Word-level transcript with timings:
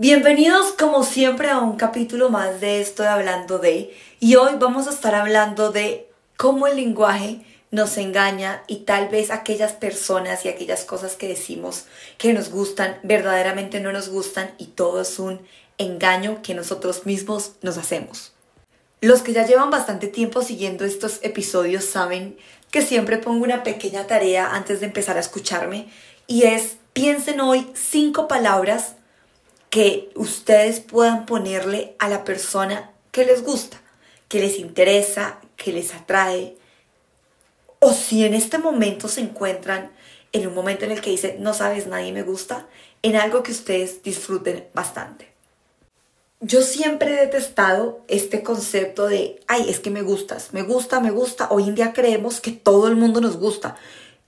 Bienvenidos 0.00 0.72
como 0.78 1.04
siempre 1.04 1.50
a 1.50 1.58
un 1.58 1.76
capítulo 1.76 2.30
más 2.30 2.58
de 2.62 2.80
esto 2.80 3.02
de 3.02 3.10
Hablando 3.10 3.58
de 3.58 3.94
y 4.18 4.36
hoy 4.36 4.52
vamos 4.58 4.86
a 4.86 4.92
estar 4.92 5.14
hablando 5.14 5.72
de 5.72 6.08
cómo 6.38 6.66
el 6.66 6.76
lenguaje 6.76 7.44
nos 7.70 7.98
engaña 7.98 8.62
y 8.66 8.76
tal 8.76 9.10
vez 9.10 9.30
aquellas 9.30 9.74
personas 9.74 10.46
y 10.46 10.48
aquellas 10.48 10.84
cosas 10.84 11.16
que 11.16 11.28
decimos 11.28 11.84
que 12.16 12.32
nos 12.32 12.48
gustan 12.48 12.98
verdaderamente 13.02 13.78
no 13.78 13.92
nos 13.92 14.08
gustan 14.08 14.50
y 14.56 14.68
todo 14.68 15.02
es 15.02 15.18
un 15.18 15.42
engaño 15.76 16.40
que 16.42 16.54
nosotros 16.54 17.04
mismos 17.04 17.56
nos 17.60 17.76
hacemos. 17.76 18.32
Los 19.02 19.20
que 19.20 19.34
ya 19.34 19.46
llevan 19.46 19.68
bastante 19.68 20.06
tiempo 20.06 20.40
siguiendo 20.40 20.86
estos 20.86 21.18
episodios 21.20 21.84
saben 21.84 22.38
que 22.70 22.80
siempre 22.80 23.18
pongo 23.18 23.44
una 23.44 23.62
pequeña 23.62 24.06
tarea 24.06 24.54
antes 24.54 24.80
de 24.80 24.86
empezar 24.86 25.18
a 25.18 25.20
escucharme 25.20 25.90
y 26.26 26.44
es 26.44 26.78
piensen 26.94 27.42
hoy 27.42 27.70
cinco 27.74 28.28
palabras 28.28 28.94
que 29.70 30.10
ustedes 30.16 30.80
puedan 30.80 31.26
ponerle 31.26 31.94
a 31.98 32.08
la 32.08 32.24
persona 32.24 32.90
que 33.12 33.24
les 33.24 33.42
gusta, 33.42 33.80
que 34.28 34.40
les 34.40 34.58
interesa, 34.58 35.38
que 35.56 35.72
les 35.72 35.94
atrae. 35.94 36.56
O 37.78 37.92
si 37.92 38.24
en 38.24 38.34
este 38.34 38.58
momento 38.58 39.08
se 39.08 39.20
encuentran 39.20 39.92
en 40.32 40.46
un 40.46 40.54
momento 40.54 40.84
en 40.84 40.92
el 40.92 41.00
que 41.00 41.10
dicen, 41.10 41.42
no 41.42 41.54
sabes, 41.54 41.86
nadie 41.86 42.12
me 42.12 42.22
gusta, 42.22 42.66
en 43.02 43.16
algo 43.16 43.42
que 43.42 43.52
ustedes 43.52 44.02
disfruten 44.02 44.66
bastante. 44.74 45.30
Yo 46.40 46.62
siempre 46.62 47.14
he 47.14 47.20
detestado 47.20 48.02
este 48.08 48.42
concepto 48.42 49.06
de, 49.06 49.40
ay, 49.46 49.68
es 49.68 49.78
que 49.78 49.90
me 49.90 50.02
gustas, 50.02 50.52
me 50.52 50.62
gusta, 50.62 51.00
me 51.00 51.10
gusta. 51.10 51.48
Hoy 51.50 51.64
en 51.64 51.74
día 51.74 51.92
creemos 51.92 52.40
que 52.40 52.52
todo 52.52 52.88
el 52.88 52.96
mundo 52.96 53.20
nos 53.20 53.36
gusta 53.36 53.76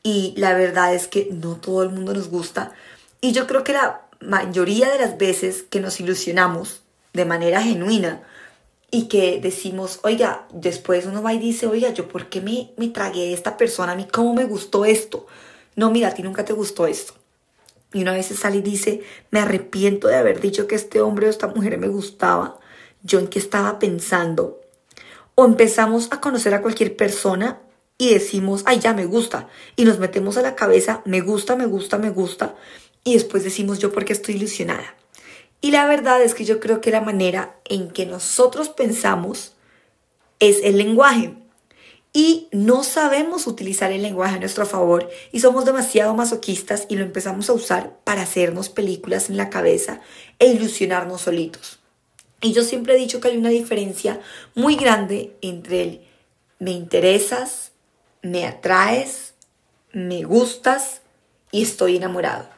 y 0.03 0.35
la 0.37 0.55
verdad 0.55 0.95
es 0.95 1.09
que 1.09 1.29
no 1.31 1.57
todo 1.57 1.83
el 1.83 1.89
mundo 1.89 2.13
nos 2.13 2.29
gusta. 2.29 2.73
Y 3.21 3.33
yo 3.33 3.47
creo 3.47 3.65
que 3.65 3.73
la 3.73 4.03
mayoría 4.23 4.91
de 4.91 4.99
las 4.99 5.19
veces 5.19 5.63
que 5.63 5.81
nos 5.81 6.01
ilusionamos 6.01 6.83
de 7.13 7.25
manera 7.25 7.63
genuina 7.63 8.23
y 8.91 9.09
que 9.09 9.41
decimos, 9.41 10.01
oiga, 10.03 10.47
después 10.53 11.07
uno 11.07 11.23
va 11.23 11.33
y 11.33 11.39
dice, 11.39 11.67
oiga, 11.67 11.91
yo 11.91 12.09
por 12.09 12.29
qué 12.29 12.41
me, 12.41 12.73
me 12.77 12.89
tragué 12.89 13.33
esta 13.33 13.57
persona, 13.57 13.93
a 13.93 13.97
mí 13.97 14.07
cómo 14.11 14.35
me 14.35 14.45
gustó 14.45 14.85
esto. 14.85 15.27
No, 15.77 15.91
mira, 15.91 16.09
a 16.09 16.15
ti 16.15 16.23
nunca 16.23 16.45
te 16.45 16.53
gustó 16.53 16.87
esto. 16.87 17.15
Y 17.95 18.03
una 18.03 18.13
vez 18.13 18.27
sale 18.27 18.59
y 18.59 18.63
dice, 18.63 19.03
me 19.31 19.41
arrepiento 19.41 20.09
de 20.09 20.17
haber 20.17 20.41
dicho 20.41 20.67
que 20.67 20.75
este 20.75 21.01
hombre 21.01 21.27
o 21.27 21.31
esta 21.31 21.49
mujer 21.49 21.79
me 21.79 21.89
gustaba. 21.89 22.59
Yo 23.03 23.19
en 23.19 23.29
qué 23.29 23.39
estaba 23.39 23.79
pensando. 23.79 24.61
O 25.35 25.47
empezamos 25.47 26.09
a 26.11 26.21
conocer 26.21 26.55
a 26.55 26.63
cualquier 26.63 26.97
persona 26.97 27.61
y 27.97 28.13
decimos, 28.13 28.63
ay, 28.67 28.79
ya 28.79 28.93
me 28.93 29.07
gusta. 29.07 29.49
Y 29.77 29.85
nos 29.85 29.99
metemos 29.99 30.37
a 30.37 30.43
la 30.43 30.55
cabeza, 30.55 31.03
me 31.07 31.21
gusta, 31.23 31.57
me 31.57 31.67
gusta, 31.67 31.99
me 31.99 32.11
gusta 32.11 32.55
y 33.05 33.15
después 33.15 33.45
decimos 33.45 33.79
yo 33.79 33.93
porque 33.93 34.13
estoy 34.13 34.37
ilusionada. 34.37 34.95
Y 35.61 35.71
la 35.71 35.87
verdad 35.87 36.23
es 36.23 36.35
que 36.35 36.45
yo 36.45 36.61
creo 36.61 36.81
que 36.81 36.91
la 36.91 37.01
manera 37.01 37.57
en 37.65 37.91
que 37.91 38.07
nosotros 38.07 38.69
pensamos 38.69 39.55
es 40.41 40.59
el 40.65 40.77
lenguaje. 40.77 41.35
Y 42.13 42.49
no 42.53 42.85
sabemos 42.85 43.47
utilizar 43.47 43.91
el 43.91 44.03
lenguaje 44.03 44.37
a 44.37 44.41
nuestro 44.41 44.67
favor 44.67 45.09
y 45.31 45.41
somos 45.41 45.65
demasiado 45.65 46.15
masoquistas 46.15 46.85
y 46.91 46.97
lo 46.97 47.05
empezamos 47.05 47.49
a 47.49 47.55
usar 47.55 47.97
para 48.05 48.23
hacernos 48.23 48.69
películas 48.69 49.31
en 49.31 49.39
la 49.39 49.49
cabeza 49.49 50.01
e 50.39 50.49
ilusionarnos 50.49 51.23
solitos. 51.23 51.79
Y 52.43 52.53
yo 52.53 52.65
siempre 52.65 52.95
he 52.95 52.99
dicho 52.99 53.21
que 53.21 53.29
hay 53.29 53.39
una 53.39 53.49
diferencia 53.49 54.21
muy 54.55 54.77
grande 54.77 55.37
entre 55.41 55.83
el 55.83 56.01
me 56.59 56.71
interesas, 56.71 57.73
me 58.23 58.47
atraes, 58.47 59.35
me 59.93 60.23
gustas 60.23 61.03
y 61.51 61.63
estoy 61.63 61.97
enamorado. 61.97 62.49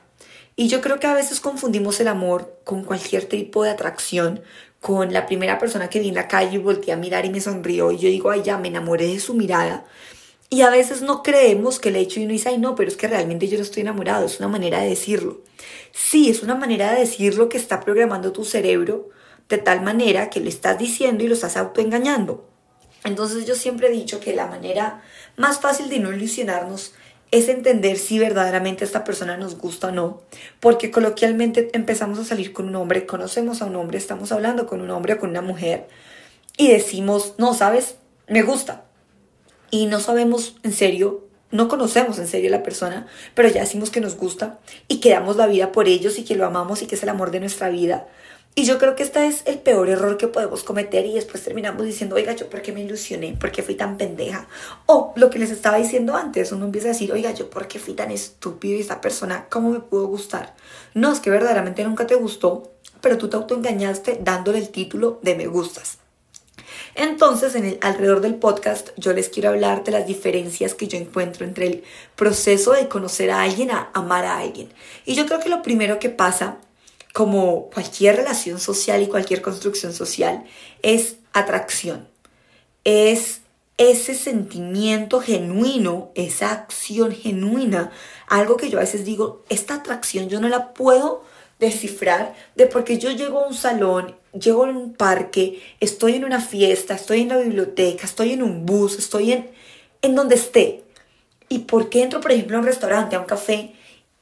Y 0.57 0.69
yo 0.69 0.81
creo 0.81 1.01
que 1.01 1.07
a 1.07 1.15
veces 1.15 1.41
confundimos 1.41 1.99
el 2.01 2.09
amor 2.09 2.61
con 2.65 2.85
cualquier 2.85 3.25
tipo 3.25 3.65
de 3.65 3.71
atracción, 3.71 4.43
con 4.81 5.13
la 5.13 5.27
primera 5.27 5.59
persona 5.59 5.89
que 5.89 5.99
vi 5.99 6.09
en 6.09 6.15
la 6.15 6.29
calle 6.29 6.57
y 6.57 6.59
volteé 6.59 6.93
a 6.93 6.97
mirar 6.97 7.25
y 7.25 7.31
me 7.31 7.41
sonrió 7.41 7.91
y 7.91 7.99
yo 7.99 8.09
digo, 8.09 8.31
ay, 8.31 8.43
ya 8.43 8.59
me 8.59 8.69
enamoré 8.69 9.09
de 9.09 9.19
su 9.19 9.35
mirada. 9.35 9.85
Y 10.51 10.61
a 10.61 10.71
veces 10.71 11.03
no 11.03 11.23
creemos 11.23 11.81
que 11.81 11.89
el 11.89 11.97
hecho 11.97 12.21
y 12.21 12.25
uno 12.25 12.33
dice, 12.33 12.51
ay, 12.51 12.59
no, 12.59 12.75
pero 12.75 12.89
es 12.89 12.97
que 12.97 13.09
realmente 13.09 13.49
yo 13.49 13.57
no 13.57 13.65
estoy 13.65 13.81
enamorado, 13.81 14.27
es 14.27 14.39
una 14.39 14.49
manera 14.49 14.81
de 14.81 14.91
decirlo. 14.91 15.41
Sí, 15.91 16.31
es 16.31 16.43
una 16.43 16.55
manera 16.55 16.93
de 16.93 17.01
decirlo 17.01 17.49
que 17.49 17.57
está 17.57 17.81
programando 17.81 18.31
tu 18.31 18.45
cerebro 18.45 19.09
de 19.49 19.59
tal 19.59 19.83
manera 19.83 20.31
que 20.31 20.41
lo 20.41 20.49
estás 20.49 20.79
diciendo 20.79 21.25
y 21.25 21.29
lo 21.29 21.35
estás 21.35 21.57
autoengañando. 21.57 22.47
Entonces 23.05 23.47
yo 23.47 23.55
siempre 23.55 23.89
he 23.89 23.91
dicho 23.91 24.21
que 24.21 24.35
la 24.35 24.47
manera 24.47 25.03
más 25.37 25.61
fácil 25.61 25.89
de 25.89 25.99
no 25.99 26.13
ilusionarnos 26.13 26.95
es 27.35 27.49
entender 27.49 27.99
si 27.99 28.21
verdaderamente 28.21 28.85
esta 28.85 29.03
persona 29.03 29.37
nos 29.37 29.59
gusta 29.59 29.89
o 29.89 29.91
no, 29.91 30.23
porque 30.61 30.93
coloquialmente 30.93 31.69
empezamos 31.73 32.21
a 32.21 32.25
salir 32.25 32.53
con 32.53 32.69
un 32.69 32.77
hombre, 32.77 33.07
conocemos 33.07 33.61
a 33.61 33.65
un 33.65 33.75
hombre, 33.75 33.99
estamos 33.99 34.31
hablando 34.31 34.69
con 34.69 34.81
un 34.81 34.91
hombre 34.91 35.15
o 35.15 35.19
con 35.19 35.31
una 35.31 35.43
mujer 35.43 35.89
y 36.57 36.69
decimos, 36.69 37.35
no, 37.37 37.53
sabes, 37.53 37.97
me 38.29 38.43
gusta. 38.43 38.85
Y 39.73 39.87
no 39.87 39.99
sabemos 39.99 40.55
en 40.63 40.73
serio, 40.73 41.25
no 41.51 41.67
conocemos 41.67 42.21
en 42.21 42.29
serio 42.29 42.51
a 42.51 42.59
la 42.59 42.63
persona, 42.63 43.09
pero 43.35 43.49
ya 43.49 43.63
decimos 43.63 43.91
que 43.91 44.01
nos 44.01 44.17
gusta 44.17 44.61
y 44.87 45.01
que 45.01 45.11
damos 45.11 45.35
la 45.35 45.49
vida 45.49 45.73
por 45.73 45.89
ellos 45.89 46.21
y 46.21 46.25
que 46.25 46.37
lo 46.37 46.47
amamos 46.47 46.83
y 46.83 46.87
que 46.87 46.95
es 46.95 47.03
el 47.03 47.09
amor 47.09 47.33
de 47.33 47.41
nuestra 47.41 47.69
vida. 47.69 48.07
Y 48.57 48.67
yo 48.67 48.79
creo 48.79 48.95
que 48.95 49.03
este 49.03 49.27
es 49.27 49.43
el 49.47 49.59
peor 49.59 49.89
error 49.89 50.17
que 50.17 50.29
podemos 50.29 50.63
cometer 50.63 51.05
y 51.07 51.15
después 51.15 51.43
terminamos 51.43 51.85
diciendo, 51.85 52.15
oiga, 52.15 52.35
yo 52.35 52.49
por 52.49 52.63
qué 52.63 52.73
me 52.73 52.83
ilusioné, 52.83 53.37
por 53.39 53.51
qué 53.51 53.65
fui 53.65 53.75
tan 53.75 53.97
pendeja. 53.97 54.47
O 54.87 55.13
lo 55.17 55.29
que 55.29 55.41
les 55.41 55.51
estaba 55.51 55.77
diciendo 55.77 56.15
antes, 56.15 56.53
uno 56.53 56.67
empieza 56.67 56.89
a 56.89 56.93
decir, 56.93 57.11
oiga, 57.11 57.33
yo 57.33 57.51
por 57.51 57.67
qué 57.67 57.81
fui 57.81 57.95
tan 57.95 58.13
estúpido 58.13 58.77
y 58.77 58.81
esta 58.81 59.01
persona, 59.01 59.47
¿cómo 59.51 59.71
me 59.71 59.81
pudo 59.81 60.07
gustar? 60.07 60.55
No, 60.95 61.13
es 61.13 61.19
que 61.19 61.31
verdaderamente 61.31 61.83
nunca 61.83 62.07
te 62.07 62.15
gustó, 62.15 62.71
pero 63.01 63.19
tú 63.19 63.29
te 63.29 63.37
autoengañaste 63.37 64.21
dándole 64.23 64.59
el 64.59 64.69
título 64.69 65.19
de 65.23 65.35
me 65.35 65.49
gustas. 65.49 65.99
Entonces, 66.95 67.57
en 67.57 67.65
el, 67.65 67.79
alrededor 67.83 68.21
del 68.21 68.37
podcast, 68.37 68.91
yo 68.97 69.13
les 69.13 69.29
quiero 69.29 69.49
hablar 69.49 69.83
de 69.83 69.91
las 69.91 70.07
diferencias 70.07 70.75
que 70.75 70.87
yo 70.87 70.97
encuentro 70.97 71.45
entre 71.45 71.67
el 71.67 71.85
proceso 72.15 72.71
de 72.71 72.89
conocer 72.89 73.33
a 73.33 73.43
alguien 73.43 73.73
a 73.73 73.91
amar 73.95 74.25
a 74.25 74.39
alguien. 74.39 74.73
Y 75.05 75.17
yo 75.17 75.27
creo 75.27 75.41
que 75.41 75.49
lo 75.49 75.63
primero 75.63 75.99
que 75.99 76.09
pasa 76.09 76.59
como 77.15 77.71
cualquier 77.71 78.17
relación 78.17 78.59
social 78.59 79.01
y 79.01 79.07
cualquier 79.07 79.41
construcción 79.41 79.93
social, 79.93 80.43
es 80.83 81.15
atracción. 81.33 82.09
Es 82.83 83.43
ese 83.79 84.17
sentimiento 84.17 85.21
genuino, 85.21 86.11
esa 86.17 86.51
acción 86.51 87.13
genuina, 87.13 87.93
algo 88.27 88.57
que 88.57 88.69
yo 88.69 88.79
a 88.79 88.81
veces 88.81 89.05
digo, 89.05 89.45
esta 89.49 89.77
atracción 89.77 90.29
yo 90.29 90.41
no 90.41 90.49
la 90.49 90.75
puedo 90.75 91.23
descifrar 91.61 92.35
de 92.57 92.67
porque 92.67 92.99
yo 92.99 93.13
llego 93.13 93.45
a 93.45 93.47
un 93.47 93.55
salón, 93.55 94.17
llego 94.33 94.65
a 94.65 94.71
un 94.71 94.95
parque, 94.95 95.63
estoy 95.79 96.17
en 96.17 96.25
una 96.25 96.41
fiesta, 96.41 96.95
estoy 96.95 97.21
en 97.21 97.29
la 97.29 97.37
biblioteca, 97.37 98.07
estoy 98.07 98.33
en 98.33 98.43
un 98.43 98.67
bus, 98.67 98.99
estoy 98.99 99.31
en, 99.31 99.51
en 100.03 100.17
donde 100.17 100.35
esté. 100.35 100.83
¿Y 101.49 101.61
por 101.61 101.91
qué 101.91 102.03
entro, 102.03 102.21
por 102.21 102.33
ejemplo, 102.33 102.57
a 102.57 102.61
un 102.61 102.67
restaurante, 102.67 103.15
a 103.15 103.21
un 103.21 103.27
café 103.27 103.73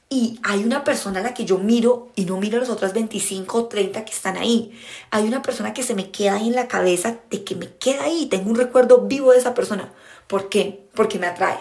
y 0.09 0.39
hay 0.43 0.63
una 0.63 0.83
persona 0.83 1.19
a 1.19 1.23
la 1.23 1.33
que 1.33 1.45
yo 1.45 1.57
miro 1.57 2.11
y 2.15 2.25
no 2.25 2.37
miro 2.37 2.57
a 2.57 2.59
las 2.61 2.69
otras 2.69 2.93
25 2.93 3.57
o 3.57 3.65
30 3.65 4.05
que 4.05 4.11
están 4.11 4.37
ahí. 4.37 4.71
Hay 5.09 5.27
una 5.27 5.41
persona 5.41 5.73
que 5.73 5.83
se 5.83 5.95
me 5.95 6.11
queda 6.11 6.35
ahí 6.35 6.47
en 6.47 6.55
la 6.55 6.67
cabeza 6.67 7.17
de 7.29 7.43
que 7.43 7.55
me 7.55 7.73
queda 7.73 8.03
ahí. 8.03 8.27
Tengo 8.27 8.49
un 8.49 8.55
recuerdo 8.55 9.01
vivo 9.01 9.31
de 9.31 9.39
esa 9.39 9.53
persona. 9.53 9.91
¿Por 10.27 10.49
qué? 10.49 10.85
Porque 10.93 11.17
me 11.17 11.27
atrae. 11.27 11.57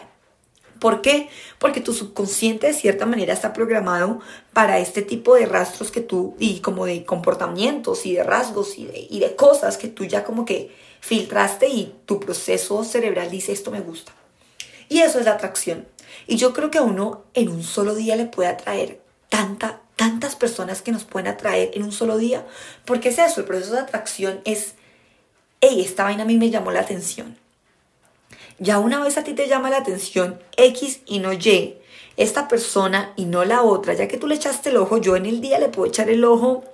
¿Por 0.83 1.01
qué? 1.01 1.29
Porque 1.61 1.81
tu 1.81 1.93
subconsciente 1.93 2.67
de 2.67 2.75
cierta 2.75 3.07
manera 3.07 3.33
está 3.33 3.53
programado 3.53 4.19
para 4.53 4.81
este 4.81 5.03
tipo 5.03 5.37
de 5.37 5.47
rastros 5.47 5.93
que 5.93 6.01
tú, 6.01 6.35
y 6.41 6.59
como 6.59 6.87
de 6.87 7.05
comportamientos 7.05 8.05
y 8.05 8.15
de 8.15 8.25
rasgos 8.25 8.77
y 8.77 8.87
de, 8.87 9.07
y 9.09 9.21
de 9.21 9.37
cosas 9.37 9.79
que 9.79 9.87
tú 9.87 10.05
ya 10.05 10.25
como 10.25 10.45
que 10.45 10.75
filtraste 11.01 11.69
y 11.69 11.95
tu 12.05 12.19
proceso 12.19 12.83
cerebral 12.83 13.31
dice 13.31 13.53
esto 13.53 13.71
me 13.71 13.81
gusta. 13.81 14.13
Y 14.89 15.03
eso 15.03 15.21
es 15.21 15.25
la 15.25 15.33
atracción. 15.33 15.87
Y 16.27 16.37
yo 16.37 16.53
creo 16.53 16.71
que 16.71 16.79
a 16.79 16.83
uno 16.83 17.25
en 17.35 17.49
un 17.49 17.63
solo 17.63 17.95
día 17.95 18.17
le 18.17 18.27
puede 18.27 18.49
atraer 18.49 19.01
tanta, 19.29 19.81
tantas 19.97 20.37
personas 20.37 20.83
que 20.83 20.93
nos 20.93 21.05
pueden 21.05 21.29
atraer 21.29 21.71
en 21.75 21.83
un 21.83 21.93
solo 21.93 22.19
día. 22.19 22.47
Porque 22.85 23.11
es 23.11 23.19
eso, 23.19 23.41
el 23.41 23.47
proceso 23.47 23.73
de 23.73 23.81
atracción 23.81 24.41
es, 24.45 24.75
hey, 25.61 25.83
esta 25.85 26.05
vaina 26.05 26.23
a 26.23 26.27
mí 26.27 26.37
me 26.37 26.51
llamó 26.51 26.71
la 26.71 26.81
atención. 26.81 27.37
Ya 28.59 28.79
una 28.79 29.03
vez 29.03 29.19
a 29.19 29.25
ti 29.25 29.33
te 29.33 29.49
llama 29.49 29.71
la 29.71 29.79
atención 29.79 30.41
X 30.57 31.01
y 31.07 31.19
no 31.19 31.33
Y, 31.33 31.77
esta 32.17 32.47
persona 32.47 33.13
y 33.17 33.25
no 33.25 33.45
la 33.45 33.63
otra, 33.63 33.95
ya 33.95 34.07
que 34.07 34.19
tú 34.19 34.27
le 34.27 34.35
echaste 34.35 34.69
el 34.69 34.77
ojo, 34.77 34.99
yo 34.99 35.17
en 35.17 35.27
el 35.27 35.41
día 35.41 35.59
le 35.59 35.69
puedo 35.69 35.89
echar 35.89 36.11
el 36.11 36.25
ojo 36.25 36.65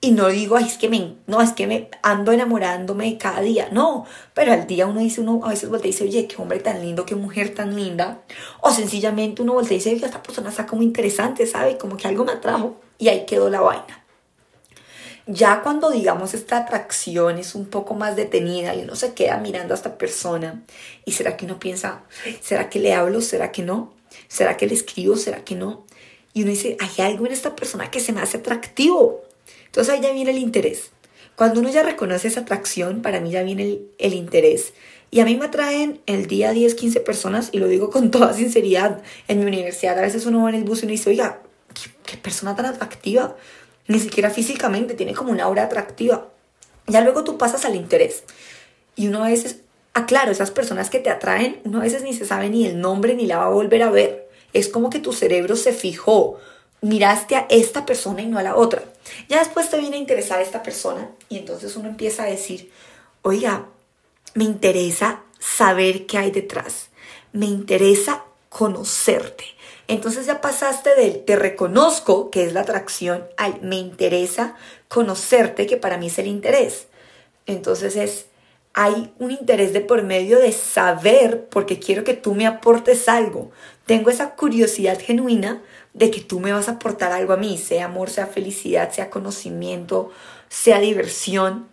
y 0.00 0.12
no 0.12 0.28
digo, 0.28 0.58
es 0.58 0.78
que 0.78 0.88
me, 0.88 1.16
no, 1.26 1.42
es 1.42 1.52
que 1.52 1.66
me 1.66 1.90
ando 2.02 2.30
enamorándome 2.30 3.18
cada 3.18 3.40
día. 3.40 3.68
No, 3.72 4.06
pero 4.32 4.52
al 4.52 4.66
día 4.66 4.86
uno 4.86 5.00
dice, 5.00 5.20
uno 5.20 5.40
a 5.44 5.48
veces 5.48 5.68
voltea 5.68 5.88
y 5.88 5.92
dice, 5.92 6.04
oye, 6.04 6.28
qué 6.28 6.40
hombre 6.40 6.60
tan 6.60 6.80
lindo, 6.80 7.04
qué 7.04 7.16
mujer 7.16 7.52
tan 7.52 7.74
linda. 7.74 8.22
O 8.60 8.70
sencillamente 8.70 9.42
uno 9.42 9.54
voltea 9.54 9.74
y 9.74 9.78
dice, 9.78 9.90
oye, 9.90 10.06
esta 10.06 10.22
persona 10.22 10.50
está 10.50 10.66
como 10.66 10.82
interesante, 10.82 11.46
¿sabe? 11.46 11.78
Como 11.78 11.96
que 11.96 12.06
algo 12.06 12.24
me 12.24 12.32
atrajo. 12.32 12.76
Y 12.96 13.08
ahí 13.08 13.26
quedó 13.26 13.50
la 13.50 13.60
vaina. 13.60 14.04
Ya 15.26 15.62
cuando 15.62 15.90
digamos 15.90 16.32
esta 16.32 16.58
atracción 16.58 17.38
es 17.38 17.54
un 17.54 17.66
poco 17.66 17.94
más 17.94 18.14
detenida 18.14 18.74
y 18.74 18.82
uno 18.82 18.94
se 18.94 19.14
queda 19.14 19.36
mirando 19.38 19.74
a 19.74 19.76
esta 19.76 19.98
persona 19.98 20.62
y 21.04 21.12
será 21.12 21.36
que 21.36 21.44
uno 21.44 21.58
piensa, 21.58 22.04
¿será 22.40 22.70
que 22.70 22.78
le 22.78 22.94
hablo? 22.94 23.20
¿Será 23.20 23.52
que 23.52 23.62
no? 23.62 23.92
¿Será 24.28 24.56
que 24.56 24.66
le 24.66 24.72
escribo? 24.72 25.16
¿Será 25.16 25.44
que 25.44 25.54
no? 25.54 25.84
Y 26.32 26.42
uno 26.42 26.52
dice, 26.52 26.78
hay 26.80 27.04
algo 27.04 27.26
en 27.26 27.32
esta 27.32 27.54
persona 27.56 27.90
que 27.90 28.00
se 28.00 28.12
me 28.12 28.22
hace 28.22 28.38
atractivo 28.38 29.27
Entonces 29.68 29.94
ahí 29.94 30.00
ya 30.00 30.12
viene 30.12 30.32
el 30.32 30.38
interés. 30.38 30.90
Cuando 31.36 31.60
uno 31.60 31.70
ya 31.70 31.84
reconoce 31.84 32.28
esa 32.28 32.40
atracción, 32.40 33.00
para 33.00 33.20
mí 33.20 33.30
ya 33.30 33.42
viene 33.44 33.62
el, 33.62 33.90
el 33.98 34.14
interés. 34.14 34.72
Y 35.10 35.20
a 35.20 35.24
mí 35.24 35.36
me 35.36 35.46
atraen 35.46 36.00
el 36.06 36.26
día 36.26 36.52
10, 36.52 36.74
15 36.74 37.00
personas, 37.00 37.50
y 37.52 37.58
lo 37.58 37.68
digo 37.68 37.90
con 37.90 38.10
toda 38.10 38.32
sinceridad, 38.34 39.02
en 39.28 39.40
mi 39.40 39.46
universidad 39.46 39.98
a 39.98 40.02
veces 40.02 40.26
uno 40.26 40.42
va 40.42 40.50
en 40.50 40.56
el 40.56 40.64
bus 40.64 40.82
y 40.82 40.86
uno 40.86 40.92
dice, 40.92 41.10
oiga, 41.10 41.40
qué, 42.04 42.16
persona 42.16 42.56
tan 42.56 42.66
atractiva, 42.66 43.36
ni 43.86 43.98
siquiera 44.00 44.30
físicamente, 44.30 44.94
tiene 44.94 45.14
como 45.14 45.32
una 45.32 45.44
aura 45.44 45.64
atractiva. 45.64 46.28
Ya 46.86 47.00
luego 47.00 47.24
tú 47.24 47.38
pasas 47.38 47.64
al 47.64 47.74
interés. 47.74 48.24
Y 48.96 49.08
uno 49.08 49.24
a 49.24 49.28
veces, 49.28 49.60
ah, 49.94 50.06
claro, 50.06 50.30
esas 50.30 50.50
personas 50.50 50.90
que 50.90 50.98
te 50.98 51.10
atraen, 51.10 51.60
uno 51.64 51.78
a 51.78 51.84
veces 51.84 52.02
ni 52.02 52.12
se 52.12 52.26
sabe 52.26 52.50
ni 52.50 52.66
el 52.66 52.80
nombre 52.80 53.14
ni 53.14 53.26
la 53.26 53.38
va 53.38 53.46
a 53.46 53.50
volver 53.50 53.82
a 53.82 53.90
ver. 53.90 54.28
Es 54.52 54.68
como 54.68 54.90
que 54.90 54.98
tu 54.98 55.12
cerebro 55.12 55.56
se 55.56 55.72
fijó, 55.72 56.38
miraste 56.80 57.36
a 57.36 57.46
esta 57.50 57.84
persona 57.86 58.22
y 58.22 58.26
no 58.26 58.38
a 58.38 58.42
la 58.42 58.56
otra. 58.56 58.84
Ya 59.28 59.38
después 59.38 59.70
te 59.70 59.78
viene 59.78 59.96
a 59.96 60.00
interesar 60.00 60.40
esta 60.40 60.62
persona 60.62 61.10
y 61.28 61.38
entonces 61.38 61.76
uno 61.76 61.88
empieza 61.88 62.24
a 62.24 62.26
decir, 62.26 62.70
oiga, 63.22 63.66
me 64.34 64.44
interesa 64.44 65.22
saber 65.38 66.06
qué 66.06 66.18
hay 66.18 66.30
detrás. 66.30 66.88
Me 67.32 67.46
interesa 67.46 68.24
conocerte. 68.48 69.44
Entonces 69.86 70.26
ya 70.26 70.40
pasaste 70.40 70.94
del 70.94 71.24
te 71.24 71.36
reconozco, 71.36 72.30
que 72.30 72.44
es 72.44 72.52
la 72.52 72.60
atracción, 72.60 73.26
al 73.36 73.60
me 73.62 73.76
interesa 73.76 74.54
conocerte, 74.88 75.66
que 75.66 75.78
para 75.78 75.96
mí 75.96 76.08
es 76.08 76.18
el 76.18 76.26
interés. 76.26 76.88
Entonces 77.46 77.96
es, 77.96 78.26
hay 78.74 79.12
un 79.18 79.30
interés 79.30 79.72
de 79.72 79.80
por 79.80 80.02
medio 80.02 80.38
de 80.38 80.52
saber, 80.52 81.46
porque 81.48 81.78
quiero 81.78 82.04
que 82.04 82.14
tú 82.14 82.34
me 82.34 82.46
aportes 82.46 83.08
algo. 83.08 83.50
Tengo 83.86 84.10
esa 84.10 84.34
curiosidad 84.34 85.00
genuina 85.00 85.62
de 85.98 86.10
que 86.12 86.20
tú 86.20 86.38
me 86.38 86.52
vas 86.52 86.68
a 86.68 86.72
aportar 86.72 87.12
algo 87.12 87.32
a 87.32 87.36
mí, 87.36 87.58
sea 87.58 87.86
amor, 87.86 88.08
sea 88.08 88.26
felicidad, 88.26 88.92
sea 88.92 89.10
conocimiento, 89.10 90.10
sea 90.48 90.78
diversión. 90.78 91.66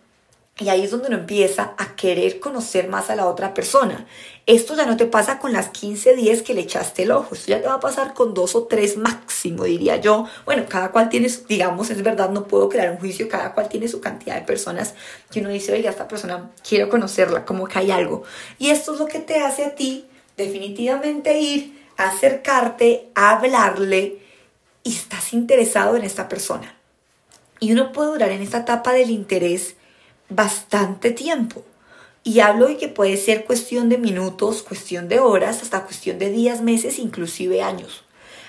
Y 0.58 0.68
ahí 0.70 0.82
es 0.82 0.90
donde 0.90 1.08
uno 1.08 1.18
empieza 1.18 1.74
a 1.76 1.94
querer 1.96 2.40
conocer 2.40 2.88
más 2.88 3.10
a 3.10 3.14
la 3.14 3.26
otra 3.26 3.52
persona. 3.54 4.06
Esto 4.46 4.74
ya 4.74 4.86
no 4.86 4.96
te 4.96 5.04
pasa 5.06 5.38
con 5.38 5.52
las 5.52 5.68
15, 5.68 6.16
10 6.16 6.42
que 6.42 6.54
le 6.54 6.62
echaste 6.62 7.02
el 7.02 7.12
ojo. 7.12 7.34
Esto 7.34 7.48
ya 7.48 7.60
te 7.60 7.68
va 7.68 7.74
a 7.74 7.80
pasar 7.80 8.14
con 8.14 8.32
dos 8.32 8.56
o 8.56 8.64
tres 8.64 8.96
máximo, 8.96 9.64
diría 9.64 9.98
yo. 9.98 10.26
Bueno, 10.44 10.64
cada 10.68 10.90
cual 10.90 11.08
tiene, 11.08 11.30
digamos, 11.46 11.90
es 11.90 12.02
verdad, 12.02 12.30
no 12.30 12.48
puedo 12.48 12.68
crear 12.68 12.90
un 12.90 12.98
juicio. 12.98 13.28
Cada 13.28 13.52
cual 13.52 13.68
tiene 13.68 13.86
su 13.86 14.00
cantidad 14.00 14.34
de 14.34 14.42
personas 14.42 14.94
que 15.30 15.40
uno 15.40 15.50
dice, 15.50 15.72
oiga, 15.72 15.90
esta 15.90 16.08
persona 16.08 16.50
quiero 16.66 16.88
conocerla, 16.88 17.44
como 17.44 17.68
que 17.68 17.78
hay 17.78 17.90
algo. 17.90 18.24
Y 18.58 18.70
esto 18.70 18.94
es 18.94 18.98
lo 18.98 19.06
que 19.06 19.20
te 19.20 19.38
hace 19.38 19.64
a 19.64 19.74
ti 19.74 20.06
definitivamente 20.38 21.38
ir 21.38 21.85
acercarte, 21.96 23.08
hablarle 23.14 24.18
y 24.82 24.94
estás 24.94 25.32
interesado 25.32 25.96
en 25.96 26.04
esta 26.04 26.28
persona. 26.28 26.74
Y 27.58 27.72
uno 27.72 27.92
puede 27.92 28.10
durar 28.10 28.30
en 28.30 28.42
esta 28.42 28.58
etapa 28.58 28.92
del 28.92 29.10
interés 29.10 29.76
bastante 30.28 31.10
tiempo. 31.10 31.64
Y 32.22 32.40
hablo 32.40 32.66
de 32.66 32.76
que 32.76 32.88
puede 32.88 33.16
ser 33.16 33.44
cuestión 33.44 33.88
de 33.88 33.98
minutos, 33.98 34.62
cuestión 34.62 35.08
de 35.08 35.20
horas, 35.20 35.62
hasta 35.62 35.84
cuestión 35.84 36.18
de 36.18 36.30
días, 36.30 36.60
meses, 36.60 36.98
inclusive 36.98 37.62
años. 37.62 38.04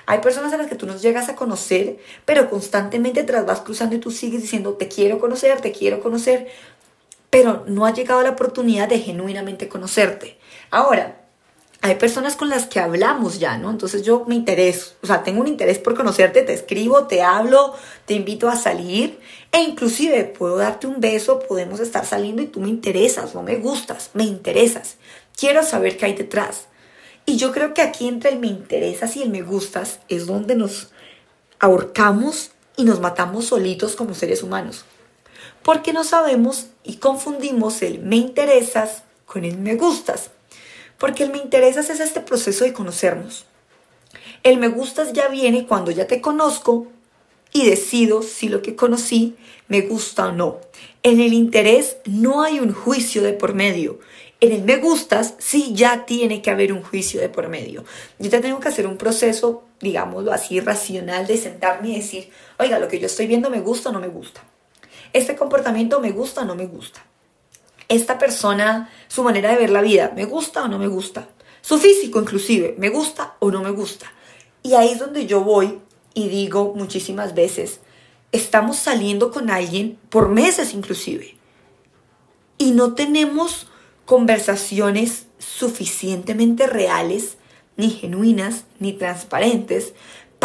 Hay 0.08 0.20
personas 0.20 0.54
a 0.54 0.58
las 0.58 0.68
que 0.68 0.76
tú 0.76 0.88
no 0.88 0.98
llegas 0.98 1.30
a 1.30 1.36
conocer, 1.36 1.98
pero 2.26 2.50
constantemente 2.50 3.24
tras 3.24 3.46
vas 3.46 3.62
cruzando 3.62 3.96
y 3.96 4.00
tú 4.00 4.10
sigues 4.10 4.42
diciendo, 4.42 4.74
te 4.74 4.88
quiero 4.88 5.20
conocer, 5.20 5.62
te 5.62 5.74
quiero 5.74 6.00
conocer, 6.00 6.48
pero 7.30 7.66
no 7.68 7.86
ha 7.86 7.94
llegado 7.94 8.22
la 8.24 8.32
oportunidad 8.32 8.88
de 8.88 9.00
genuinamente 9.00 9.68
conocerte. 9.68 10.38
Ahora, 10.72 11.27
hay 11.88 11.95
personas 11.95 12.36
con 12.36 12.50
las 12.50 12.66
que 12.66 12.80
hablamos 12.80 13.39
ya, 13.39 13.57
¿no? 13.57 13.69
Entonces 13.69 14.04
yo 14.04 14.25
me 14.28 14.36
intereso, 14.36 14.94
o 15.01 15.07
sea, 15.07 15.24
tengo 15.24 15.42
un 15.42 15.48
interés 15.48 15.80
por 15.80 15.95
conocerte, 15.95 16.42
te 16.42 16.54
escribo, 16.54 17.07
te 17.07 17.22
hablo, 17.22 17.74
te 18.06 18.13
invito 18.13 18.50
a 18.50 18.56
salir 18.56 19.19
e 19.51 19.62
inclusive 19.62 20.25
puedo 20.25 20.57
darte 20.57 20.88
un 20.88 21.00
beso, 21.00 21.39
podemos 21.39 21.80
estar 21.80 22.06
saliendo 22.06 22.42
y 22.42 22.48
tú 22.48 22.60
me 22.60 22.69
interesas, 22.69 23.34
no 23.34 23.44
me 23.44 23.56
gustas, 23.56 24.12
me 24.13 24.24
interesas. 24.24 24.98
Quiero 25.38 25.63
saber 25.63 25.98
qué 25.98 26.06
hay 26.06 26.13
detrás. 26.13 26.68
Y 27.25 27.38
yo 27.38 27.51
creo 27.51 27.74
que 27.74 27.81
aquí 27.81 28.07
entre 28.07 28.31
el 28.31 28.40
me 28.40 28.48
interesas 28.48 29.16
y 29.16 29.24
el 29.24 29.30
me 29.30 29.42
gustas 29.42 30.00
es 30.10 30.25
donde 30.25 30.56
nos 30.56 30.90
ahorcamos 31.60 32.51
y 32.75 32.83
nos 32.83 33.00
matamos 33.00 33.45
solitos 33.45 33.95
como 33.95 34.13
seres 34.13 34.44
humanos. 34.44 34.86
Porque 35.63 35.94
no 35.94 36.04
sabemos 36.04 36.68
y 36.83 36.98
confundimos 36.98 37.81
el 37.81 38.00
me 38.00 38.16
interesas 38.16 39.04
con 39.25 39.44
el 39.44 39.57
me 39.57 39.75
gustas. 39.75 40.31
Porque 40.98 41.24
el 41.24 41.32
me 41.32 41.38
interesas 41.38 41.90
es 41.90 42.00
este 42.00 42.22
proceso 42.22 42.64
de 42.64 42.74
conocernos. 42.74 43.46
El 44.44 44.58
me 44.58 44.68
gustas 44.68 45.14
ya 45.14 45.28
viene 45.28 45.68
cuando 45.68 45.92
ya 45.92 46.08
te 46.08 46.22
conozco 46.22 46.88
y 47.54 47.66
decido 47.66 48.24
si 48.24 48.50
lo 48.50 48.62
que 48.62 48.76
conocí 48.76 49.36
me 49.68 49.82
gusta 49.82 50.28
o 50.28 50.32
no. 50.32 50.60
En 51.04 51.20
el 51.20 51.34
interés 51.34 51.98
no 52.06 52.42
hay 52.42 52.60
un 52.60 52.74
juicio 52.74 53.22
de 53.22 53.34
por 53.34 53.54
medio. 53.54 54.00
En 54.40 54.52
el 54.52 54.64
me 54.64 54.78
gustas 54.78 55.36
sí 55.38 55.72
ya 55.74 56.06
tiene 56.06 56.42
que 56.42 56.50
haber 56.50 56.74
un 56.74 56.82
juicio 56.82 57.22
de 57.22 57.30
por 57.30 57.48
medio. 57.48 57.84
Yo 58.20 58.30
ya 58.30 58.42
tengo 58.42 58.60
que 58.60 58.70
hacer 58.70 58.88
un 58.88 58.98
proceso, 58.98 59.64
digámoslo 59.80 60.32
así, 60.32 60.60
racional 60.60 61.28
de 61.28 61.38
sentarme 61.38 61.90
y 61.90 61.96
decir, 61.98 62.30
oiga, 62.58 62.80
lo 62.80 62.88
que 62.88 63.00
yo 63.00 63.06
estoy 63.08 63.28
viendo 63.28 63.50
me 63.50 63.62
gusta 63.62 63.90
o 63.90 63.94
no 63.94 64.00
me 64.00 64.08
gusta. 64.08 64.44
Este 65.14 65.36
comportamiento 65.36 66.00
me 66.00 66.12
gusta 66.12 66.42
o 66.42 66.46
no 66.46 66.56
me 66.56 66.66
gusta 66.66 67.04
esta 67.89 68.18
persona, 68.18 68.89
su 69.07 69.24
manera 69.24 69.51
de 69.51 69.57
ver 69.57 69.69
la 69.69 69.81
vida, 69.81 70.12
¿me 70.16 70.25
gusta 70.25 70.63
o 70.63 70.68
no 70.68 70.78
me 70.78 70.88
gusta? 70.88 71.30
Su 71.62 71.78
físico 71.78 72.19
inclusive, 72.19 72.75
¿me 72.78 72.89
gusta 72.89 73.36
o 73.39 73.51
no 73.51 73.62
me 73.62 73.72
gusta? 73.72 74.12
Y 74.63 74.74
ahí 74.74 74.89
es 74.89 75.00
donde 75.00 75.25
yo 75.25 75.42
voy 75.42 75.80
y 76.13 76.30
digo 76.30 76.74
muchísimas 76.75 77.34
veces, 77.34 77.80
estamos 78.31 78.78
saliendo 78.78 79.31
con 79.31 79.50
alguien 79.50 79.98
por 80.10 80.30
meses 80.30 80.74
inclusive 80.74 81.38
y 82.57 82.72
no 82.72 82.94
tenemos 82.94 83.68
conversaciones 84.06 85.28
suficientemente 85.38 86.68
reales, 86.68 87.38
ni 87.75 87.92
genuinas, 87.92 88.63
ni 88.80 88.94
transparentes 88.94 89.94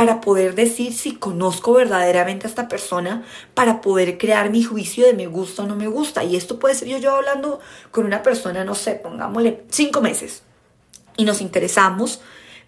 para 0.02 0.20
poder 0.20 0.56
decir 0.56 0.92
si 0.92 1.14
conozco 1.14 1.74
verdaderamente 1.74 2.48
a 2.48 2.50
esta 2.50 2.66
persona, 2.66 3.24
para 3.54 3.80
poder 3.80 4.18
crear 4.18 4.50
mi 4.50 4.64
juicio 4.64 5.06
de 5.06 5.12
me 5.12 5.28
gusta 5.28 5.62
o 5.62 5.66
no 5.66 5.76
me 5.76 5.86
gusta. 5.86 6.24
Y 6.24 6.34
esto 6.34 6.58
puede 6.58 6.74
ser 6.74 6.88
yo, 6.88 6.98
yo 6.98 7.14
hablando 7.14 7.60
con 7.92 8.04
una 8.04 8.20
persona, 8.20 8.64
no 8.64 8.74
sé, 8.74 8.96
pongámosle 8.96 9.62
cinco 9.70 10.00
meses, 10.00 10.42
y 11.16 11.24
nos 11.24 11.40
interesamos, 11.40 12.20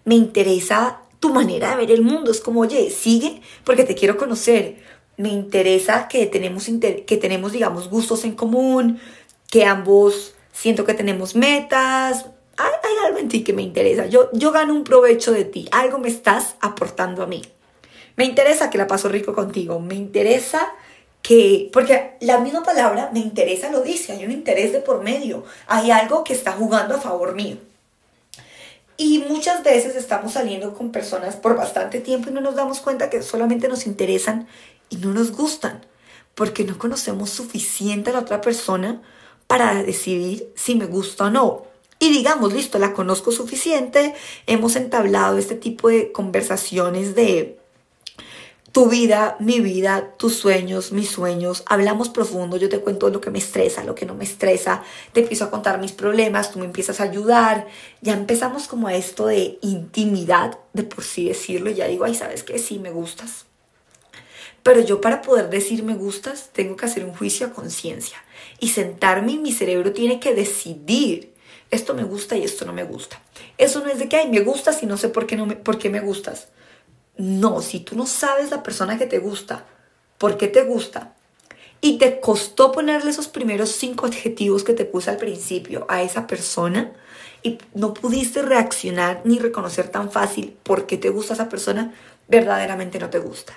me 0.05 0.15
interesa 0.15 1.01
tu 1.19 1.33
manera 1.33 1.71
de 1.71 1.75
ver 1.75 1.91
el 1.91 2.03
mundo. 2.03 2.31
Es 2.31 2.39
como, 2.39 2.61
oye, 2.61 2.89
sigue 2.89 3.41
porque 3.65 3.83
te 3.83 3.95
quiero 3.95 4.15
conocer. 4.15 4.77
Me 5.17 5.27
interesa 5.27 6.07
que 6.07 6.27
tenemos, 6.27 6.69
que 6.79 7.17
tenemos, 7.17 7.51
digamos, 7.51 7.89
gustos 7.89 8.23
en 8.23 8.33
común, 8.33 9.01
que 9.51 9.65
ambos 9.65 10.35
siento 10.53 10.85
que 10.85 10.93
tenemos 10.93 11.35
metas, 11.35 12.27
en 13.17 13.29
ti 13.29 13.43
que 13.43 13.53
me 13.53 13.61
interesa, 13.61 14.05
yo, 14.05 14.29
yo 14.33 14.51
gano 14.51 14.73
un 14.73 14.83
provecho 14.83 15.31
de 15.31 15.45
ti, 15.45 15.67
algo 15.71 15.97
me 15.97 16.09
estás 16.09 16.55
aportando 16.61 17.23
a 17.23 17.27
mí. 17.27 17.41
Me 18.15 18.25
interesa 18.25 18.69
que 18.69 18.77
la 18.77 18.87
paso 18.87 19.09
rico 19.09 19.33
contigo, 19.33 19.79
me 19.79 19.95
interesa 19.95 20.73
que, 21.21 21.69
porque 21.73 22.17
la 22.21 22.39
misma 22.39 22.63
palabra 22.63 23.09
me 23.11 23.19
interesa 23.19 23.71
lo 23.71 23.81
dice, 23.81 24.13
hay 24.13 24.25
un 24.25 24.31
interés 24.31 24.71
de 24.71 24.79
por 24.79 25.03
medio, 25.03 25.43
hay 25.67 25.91
algo 25.91 26.23
que 26.23 26.33
está 26.33 26.51
jugando 26.51 26.95
a 26.95 27.01
favor 27.01 27.35
mío. 27.35 27.57
Y 28.97 29.25
muchas 29.27 29.63
veces 29.63 29.95
estamos 29.95 30.33
saliendo 30.33 30.73
con 30.73 30.91
personas 30.91 31.35
por 31.35 31.57
bastante 31.57 31.99
tiempo 31.99 32.29
y 32.29 32.33
no 32.33 32.41
nos 32.41 32.55
damos 32.55 32.79
cuenta 32.79 33.09
que 33.09 33.21
solamente 33.21 33.67
nos 33.67 33.87
interesan 33.87 34.47
y 34.89 34.97
no 34.97 35.13
nos 35.13 35.31
gustan, 35.31 35.85
porque 36.33 36.63
no 36.63 36.77
conocemos 36.77 37.29
suficiente 37.29 38.11
a 38.11 38.13
la 38.13 38.19
otra 38.19 38.39
persona 38.39 39.01
para 39.47 39.83
decidir 39.83 40.51
si 40.55 40.75
me 40.75 40.85
gusta 40.85 41.25
o 41.25 41.29
no. 41.29 41.74
Y 41.99 42.11
digamos, 42.11 42.53
listo, 42.53 42.77
la 42.77 42.93
conozco 42.93 43.31
suficiente, 43.31 44.13
hemos 44.47 44.75
entablado 44.75 45.37
este 45.37 45.55
tipo 45.55 45.89
de 45.89 46.11
conversaciones 46.11 47.15
de 47.15 47.57
tu 48.75 48.89
vida, 48.89 49.37
mi 49.39 49.61
vida, 49.61 50.11
tus 50.17 50.35
sueños, 50.35 50.91
mis 50.91 51.09
sueños, 51.09 51.63
hablamos 51.65 52.09
profundo, 52.09 52.57
yo 52.57 52.67
te 52.67 52.81
cuento 52.81 53.09
lo 53.09 53.21
que 53.21 53.31
me 53.31 53.39
estresa, 53.39 53.85
lo 53.85 53.95
que 53.95 54.05
no 54.05 54.15
me 54.15 54.25
estresa, 54.25 54.83
te 55.13 55.21
empiezo 55.21 55.45
a 55.45 55.49
contar 55.49 55.79
mis 55.79 55.93
problemas, 55.93 56.51
tú 56.51 56.59
me 56.59 56.65
empiezas 56.65 56.99
a 56.99 57.03
ayudar, 57.03 57.67
ya 58.01 58.11
empezamos 58.11 58.67
como 58.67 58.89
a 58.89 58.95
esto 58.95 59.27
de 59.27 59.57
intimidad, 59.61 60.59
de 60.73 60.83
por 60.83 61.05
sí 61.05 61.29
decirlo, 61.29 61.71
ya 61.71 61.87
digo, 61.87 62.03
ay, 62.03 62.15
¿sabes 62.15 62.43
qué? 62.43 62.59
Sí, 62.59 62.77
me 62.77 62.91
gustas. 62.91 63.45
Pero 64.61 64.81
yo 64.81 64.99
para 64.99 65.21
poder 65.21 65.49
decir 65.49 65.81
me 65.83 65.95
gustas, 65.95 66.49
tengo 66.51 66.75
que 66.75 66.87
hacer 66.87 67.05
un 67.05 67.13
juicio 67.13 67.47
a 67.47 67.51
conciencia 67.51 68.17
y 68.59 68.71
sentarme 68.71 69.31
y 69.31 69.37
mi 69.37 69.53
cerebro 69.53 69.93
tiene 69.93 70.19
que 70.19 70.35
decidir 70.35 71.34
esto 71.71 71.93
me 71.93 72.03
gusta 72.03 72.35
y 72.35 72.43
esto 72.43 72.65
no 72.65 72.73
me 72.73 72.83
gusta. 72.83 73.21
Eso 73.57 73.81
no 73.81 73.89
es 73.89 73.99
de 73.99 74.09
que, 74.09 74.17
ay, 74.17 74.29
me 74.29 74.41
gustas 74.41 74.81
y 74.83 74.85
no 74.85 74.97
sé 74.97 75.09
por 75.09 75.25
qué, 75.25 75.35
no 75.35 75.45
me, 75.45 75.55
por 75.55 75.77
qué 75.77 75.89
me 75.89 75.99
gustas. 75.99 76.47
No, 77.17 77.61
si 77.61 77.79
tú 77.79 77.95
no 77.95 78.05
sabes 78.05 78.51
la 78.51 78.63
persona 78.63 78.97
que 78.97 79.05
te 79.05 79.19
gusta, 79.19 79.65
por 80.17 80.37
qué 80.37 80.47
te 80.47 80.63
gusta, 80.63 81.13
y 81.81 81.97
te 81.97 82.19
costó 82.19 82.71
ponerle 82.71 83.11
esos 83.11 83.27
primeros 83.27 83.69
cinco 83.69 84.05
adjetivos 84.05 84.63
que 84.63 84.73
te 84.73 84.85
puse 84.85 85.09
al 85.09 85.17
principio 85.17 85.85
a 85.89 86.01
esa 86.01 86.25
persona 86.25 86.93
y 87.43 87.59
no 87.73 87.93
pudiste 87.93 88.41
reaccionar 88.41 89.21
ni 89.23 89.37
reconocer 89.37 89.89
tan 89.89 90.11
fácil 90.11 90.57
por 90.63 90.87
qué 90.87 90.97
te 90.97 91.09
gusta 91.09 91.35
esa 91.35 91.47
persona, 91.47 91.93
verdaderamente 92.27 92.97
no 92.97 93.09
te 93.09 93.19
gusta. 93.19 93.53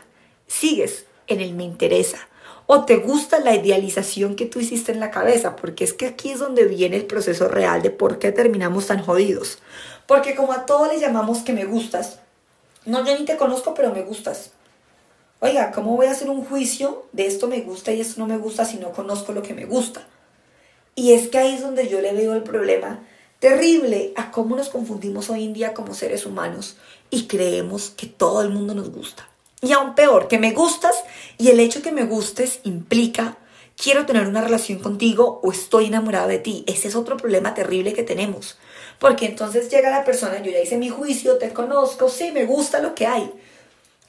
Sigues 0.47 1.07
en 1.27 1.41
el 1.41 1.55
me 1.55 1.65
interesa 1.65 2.29
o 2.71 2.85
te 2.85 2.97
gusta 2.97 3.41
la 3.41 3.55
idealización 3.55 4.37
que 4.37 4.45
tú 4.45 4.61
hiciste 4.61 4.93
en 4.93 5.01
la 5.01 5.11
cabeza, 5.11 5.57
porque 5.57 5.85
es 5.85 5.95
que 5.95 6.05
aquí 6.05 6.31
es 6.31 6.39
donde 6.39 6.67
viene 6.67 6.97
el 6.97 7.07
proceso 7.07 7.49
real 7.49 7.81
de 7.81 7.89
por 7.89 8.19
qué 8.19 8.31
terminamos 8.31 8.89
tan 8.89 9.03
jodidos. 9.03 9.59
Porque 10.07 10.35
como 10.35 10.53
a 10.53 10.67
todos 10.67 10.87
les 10.93 11.01
llamamos 11.01 11.39
que 11.39 11.55
me 11.55 11.65
gustas, 11.65 12.19
no, 12.85 13.03
yo 13.07 13.19
ni 13.19 13.25
te 13.25 13.39
conozco, 13.39 13.73
pero 13.73 13.91
me 13.95 14.03
gustas. 14.03 14.51
Oiga, 15.41 15.73
¿cómo 15.73 15.97
voy 15.97 16.09
a 16.09 16.11
hacer 16.11 16.29
un 16.29 16.45
juicio 16.45 17.07
de 17.13 17.27
esto 17.27 17.49
me 17.49 17.63
gusta 17.63 17.91
y 17.93 18.03
esto 18.03 18.21
no 18.21 18.27
me 18.27 18.37
gusta 18.37 18.67
si 18.67 18.77
no 18.77 18.93
conozco 18.93 19.33
lo 19.33 19.43
que 19.43 19.55
me 19.55 19.65
gusta? 19.65 20.07
Y 20.95 21.15
es 21.15 21.29
que 21.29 21.39
ahí 21.39 21.55
es 21.55 21.63
donde 21.63 21.89
yo 21.89 22.03
le 22.03 22.13
veo 22.13 22.35
el 22.35 22.43
problema 22.43 23.01
terrible 23.39 24.13
a 24.15 24.31
cómo 24.31 24.57
nos 24.57 24.69
confundimos 24.69 25.31
hoy 25.31 25.45
en 25.45 25.55
día 25.55 25.73
como 25.73 25.95
seres 25.95 26.27
humanos 26.27 26.77
y 27.09 27.29
creemos 27.29 27.89
que 27.89 28.09
todo 28.09 28.43
el 28.43 28.51
mundo 28.51 28.75
nos 28.75 28.91
gusta. 28.91 29.27
Y 29.61 29.73
aún 29.73 29.95
peor, 29.95 30.29
que 30.29 30.39
me 30.39 30.53
gustas 30.53 31.05
y 31.37 31.49
el 31.49 31.61
hecho 31.61 31.83
que 31.83 31.93
me 31.93 32.05
gustes 32.05 32.61
implica 32.65 33.39
quiero 33.77 34.07
tener 34.07 34.27
una 34.27 34.43
relación 34.43 34.81
contigo 34.81 35.41
o 35.43 35.53
estoy 35.53 35.87
enamorado 35.87 36.29
de 36.29 36.39
ti. 36.39 36.65
Ese 36.67 36.89
es 36.89 36.97
otro 36.97 37.17
problema 37.17 37.55
terrible 37.55 37.93
que 37.93 38.03
tenemos. 38.03 38.59
Porque 38.99 39.27
entonces 39.27 39.71
llega 39.71 39.91
la 39.91 40.05
persona, 40.05 40.43
yo 40.43 40.51
ya 40.51 40.61
hice 40.61 40.77
mi 40.77 40.89
juicio, 40.89 41.39
te 41.39 41.53
conozco, 41.53 42.09
sí, 42.09 42.33
me 42.33 42.45
gusta 42.45 42.81
lo 42.81 42.95
que 42.95 43.07
hay 43.07 43.31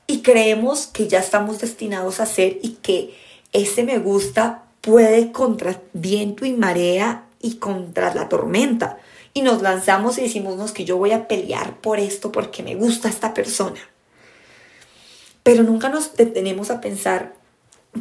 y 0.08 0.22
creemos 0.22 0.88
que 0.88 1.08
ya 1.08 1.20
estamos 1.20 1.60
destinados 1.60 2.20
a 2.20 2.26
ser 2.26 2.58
y 2.64 2.80
que 2.82 3.16
ese 3.54 3.84
me 3.84 4.00
gusta 4.00 4.64
puede 4.82 5.32
contra 5.32 5.80
viento 5.94 6.46
y 6.46 6.54
marea 6.54 7.26
y 7.40 7.56
contra 7.56 8.14
la 8.16 8.28
tormenta. 8.28 8.98
Y 9.36 9.44
nos 9.44 9.62
lanzamos 9.62 10.18
y 10.18 10.22
decimos 10.22 10.72
que 10.72 10.86
yo 10.86 10.98
voy 10.98 11.12
a 11.12 11.28
pelear 11.28 11.80
por 11.80 12.00
esto 12.00 12.32
porque 12.32 12.64
me 12.64 12.74
gusta 12.74 13.08
esta 13.08 13.36
persona. 13.36 13.80
Pero 15.44 15.64
nunca 15.64 15.90
nos 15.90 16.16
detenemos 16.16 16.70
a 16.70 16.82
pensar 16.82 17.34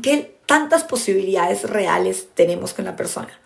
que 0.02 0.37
tantas 0.47 0.85
posibilidades 0.85 1.68
reales 1.68 2.28
tenemos 2.35 2.75
con 2.75 2.85
la 2.85 2.97
persona. 2.97 3.38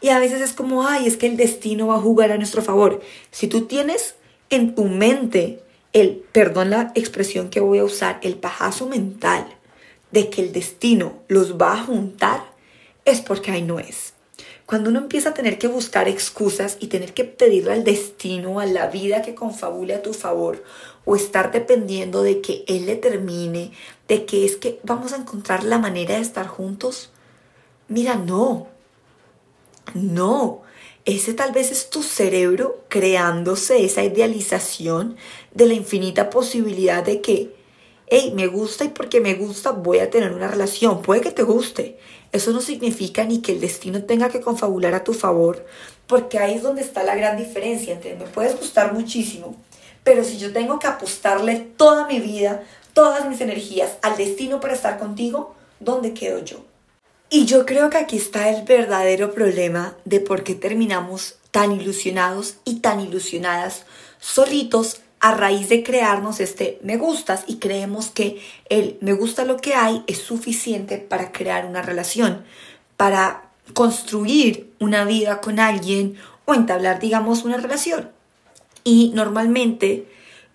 Y 0.00 0.10
a 0.10 0.18
veces 0.18 0.40
es 0.40 0.52
como, 0.52 0.86
ay, 0.86 1.06
es 1.06 1.16
que 1.16 1.26
el 1.26 1.36
destino 1.36 1.88
va 1.88 1.96
a 1.96 2.00
jugar 2.00 2.32
a 2.32 2.36
nuestro 2.36 2.62
favor. 2.62 3.00
Si 3.30 3.48
tú 3.48 3.66
tienes 3.66 4.14
en 4.50 4.74
tu 4.74 4.84
mente 4.84 5.62
el, 5.92 6.22
perdón 6.32 6.70
la 6.70 6.92
expresión 6.94 7.48
que 7.48 7.60
voy 7.60 7.78
a 7.78 7.84
usar, 7.84 8.18
el 8.22 8.36
pajazo 8.36 8.88
mental 8.88 9.46
de 10.10 10.28
que 10.28 10.42
el 10.42 10.52
destino 10.52 11.14
los 11.28 11.56
va 11.56 11.72
a 11.72 11.82
juntar, 11.82 12.44
es 13.04 13.20
porque 13.20 13.50
ahí 13.50 13.62
no 13.62 13.78
es. 13.78 14.12
Cuando 14.66 14.90
uno 14.90 14.98
empieza 14.98 15.30
a 15.30 15.34
tener 15.34 15.58
que 15.58 15.68
buscar 15.68 16.08
excusas 16.08 16.76
y 16.80 16.88
tener 16.88 17.14
que 17.14 17.24
pedirle 17.24 17.72
al 17.72 17.84
destino, 17.84 18.58
a 18.58 18.66
la 18.66 18.88
vida 18.88 19.22
que 19.22 19.36
confabule 19.36 19.94
a 19.94 20.02
tu 20.02 20.12
favor, 20.12 20.64
o 21.04 21.14
estar 21.14 21.52
dependiendo 21.52 22.24
de 22.24 22.40
que 22.40 22.64
él 22.66 22.86
le 22.86 22.96
termine, 22.96 23.70
de 24.08 24.24
que 24.24 24.44
es 24.44 24.56
que 24.56 24.80
vamos 24.82 25.12
a 25.12 25.18
encontrar 25.18 25.62
la 25.62 25.78
manera 25.78 26.16
de 26.16 26.20
estar 26.20 26.48
juntos, 26.48 27.10
mira, 27.86 28.16
no, 28.16 28.66
no, 29.94 30.62
ese 31.04 31.32
tal 31.34 31.52
vez 31.52 31.70
es 31.70 31.88
tu 31.88 32.02
cerebro 32.02 32.82
creándose 32.88 33.84
esa 33.84 34.02
idealización 34.02 35.16
de 35.54 35.66
la 35.66 35.74
infinita 35.74 36.28
posibilidad 36.28 37.04
de 37.04 37.20
que, 37.20 37.54
hey, 38.08 38.32
me 38.34 38.48
gusta 38.48 38.84
y 38.84 38.88
porque 38.88 39.20
me 39.20 39.34
gusta 39.34 39.70
voy 39.70 40.00
a 40.00 40.10
tener 40.10 40.32
una 40.32 40.48
relación. 40.48 41.02
Puede 41.02 41.20
que 41.20 41.30
te 41.30 41.44
guste. 41.44 41.98
Eso 42.32 42.52
no 42.52 42.60
significa 42.60 43.24
ni 43.24 43.40
que 43.40 43.52
el 43.52 43.60
destino 43.60 44.02
tenga 44.04 44.28
que 44.28 44.40
confabular 44.40 44.94
a 44.94 45.04
tu 45.04 45.14
favor, 45.14 45.64
porque 46.06 46.38
ahí 46.38 46.54
es 46.54 46.62
donde 46.62 46.82
está 46.82 47.02
la 47.02 47.16
gran 47.16 47.36
diferencia 47.36 47.94
entre 47.94 48.14
me 48.16 48.26
puedes 48.26 48.58
gustar 48.58 48.92
muchísimo, 48.92 49.56
pero 50.04 50.22
si 50.22 50.38
yo 50.38 50.52
tengo 50.52 50.78
que 50.78 50.86
apostarle 50.86 51.56
toda 51.76 52.06
mi 52.06 52.20
vida, 52.20 52.62
todas 52.92 53.28
mis 53.28 53.40
energías 53.40 53.92
al 54.02 54.16
destino 54.16 54.60
para 54.60 54.74
estar 54.74 54.98
contigo, 54.98 55.54
¿dónde 55.80 56.14
quedo 56.14 56.44
yo? 56.44 56.64
Y 57.28 57.44
yo 57.44 57.66
creo 57.66 57.90
que 57.90 57.98
aquí 57.98 58.16
está 58.16 58.48
el 58.50 58.62
verdadero 58.64 59.34
problema 59.34 59.96
de 60.04 60.20
por 60.20 60.44
qué 60.44 60.54
terminamos 60.54 61.36
tan 61.50 61.72
ilusionados 61.72 62.56
y 62.64 62.80
tan 62.80 63.00
ilusionadas 63.00 63.84
solitos 64.20 65.00
a 65.26 65.32
raíz 65.32 65.68
de 65.68 65.82
crearnos 65.82 66.38
este 66.38 66.78
me 66.84 66.96
gustas 66.96 67.42
y 67.48 67.56
creemos 67.56 68.10
que 68.10 68.40
el 68.68 68.96
me 69.00 69.12
gusta 69.12 69.44
lo 69.44 69.56
que 69.56 69.74
hay 69.74 70.04
es 70.06 70.18
suficiente 70.18 70.98
para 70.98 71.32
crear 71.32 71.66
una 71.66 71.82
relación, 71.82 72.44
para 72.96 73.50
construir 73.74 74.72
una 74.78 75.04
vida 75.04 75.40
con 75.40 75.58
alguien 75.58 76.14
o 76.44 76.54
entablar, 76.54 77.00
digamos, 77.00 77.44
una 77.44 77.56
relación. 77.56 78.12
Y 78.84 79.10
normalmente 79.16 80.06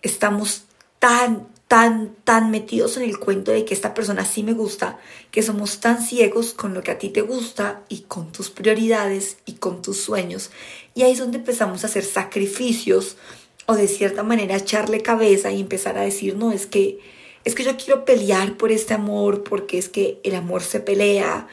estamos 0.03 0.63
tan, 0.99 1.49
tan, 1.67 2.15
tan 2.23 2.49
metidos 2.49 2.95
en 2.95 3.03
el 3.03 3.19
cuento 3.19 3.51
de 3.51 3.65
que 3.65 3.73
esta 3.73 3.93
persona 3.93 4.23
sí 4.23 4.41
me 4.41 4.53
gusta, 4.53 4.99
que 5.31 5.43
somos 5.43 5.81
tan 5.81 6.01
ciegos 6.01 6.53
con 6.53 6.73
lo 6.73 6.81
que 6.81 6.91
a 6.91 6.97
ti 6.97 7.09
te 7.09 7.21
gusta 7.21 7.81
y 7.89 8.03
con 8.03 8.31
tus 8.31 8.49
prioridades 8.49 9.35
y 9.45 9.55
con 9.55 9.81
tus 9.81 9.99
sueños. 9.99 10.49
Y 10.95 11.01
ahí 11.01 11.11
es 11.11 11.19
donde 11.19 11.39
empezamos 11.39 11.83
a 11.83 11.87
hacer 11.87 12.05
sacrificios 12.05 13.17
o 13.65 13.75
de 13.75 13.87
cierta 13.87 14.23
manera 14.23 14.55
echarle 14.55 15.01
cabeza 15.01 15.51
y 15.51 15.61
empezar 15.61 15.97
a 15.97 16.01
decir, 16.01 16.35
no, 16.35 16.51
es 16.51 16.65
que, 16.65 16.99
es 17.43 17.55
que 17.55 17.63
yo 17.63 17.77
quiero 17.77 18.05
pelear 18.05 18.57
por 18.57 18.71
este 18.71 18.93
amor 18.93 19.43
porque 19.43 19.77
es 19.77 19.89
que 19.89 20.19
el 20.23 20.35
amor 20.35 20.63
se 20.63 20.79
pelea 20.79 21.47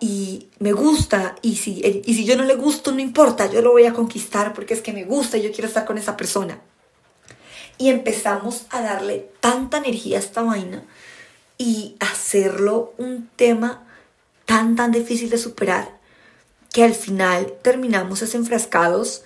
y 0.00 0.48
me 0.58 0.72
gusta 0.72 1.36
y 1.42 1.56
si, 1.56 2.02
y 2.04 2.14
si 2.14 2.24
yo 2.24 2.36
no 2.36 2.44
le 2.44 2.54
gusto 2.54 2.92
no 2.92 3.00
importa, 3.00 3.50
yo 3.50 3.62
lo 3.62 3.72
voy 3.72 3.86
a 3.86 3.92
conquistar 3.92 4.52
porque 4.52 4.74
es 4.74 4.80
que 4.80 4.92
me 4.92 5.04
gusta 5.04 5.38
y 5.38 5.42
yo 5.42 5.52
quiero 5.52 5.68
estar 5.68 5.84
con 5.84 5.98
esa 5.98 6.16
persona 6.16 6.60
y 7.78 7.90
empezamos 7.90 8.66
a 8.70 8.80
darle 8.82 9.30
tanta 9.40 9.78
energía 9.78 10.18
a 10.18 10.20
esta 10.20 10.42
vaina 10.42 10.84
y 11.58 11.96
hacerlo 12.00 12.94
un 12.98 13.28
tema 13.36 13.84
tan, 14.44 14.76
tan 14.76 14.92
difícil 14.92 15.30
de 15.30 15.38
superar 15.38 15.98
que 16.72 16.84
al 16.84 16.94
final 16.94 17.54
terminamos 17.62 18.20
desenfrascados 18.20 19.22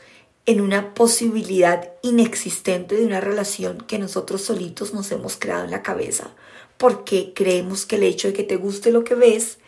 en 0.48 0.62
una 0.62 0.94
posibilidad 0.94 1.92
inexistente 2.02 2.96
de 2.96 3.04
una 3.04 3.20
relación 3.20 3.84
que 3.86 3.98
nosotros 3.98 4.40
solitos 4.40 4.94
nos 4.94 5.12
hemos 5.12 5.36
creado 5.36 5.64
en 5.64 5.70
la 5.70 5.82
cabeza 5.82 6.30
porque 6.78 7.32
creemos 7.34 7.84
que 7.84 7.96
el 7.96 8.04
hecho 8.04 8.28
de 8.28 8.34
que 8.34 8.44
te 8.44 8.56
guste 8.56 8.90
lo 8.90 9.04
que 9.04 9.14
ves 9.14 9.58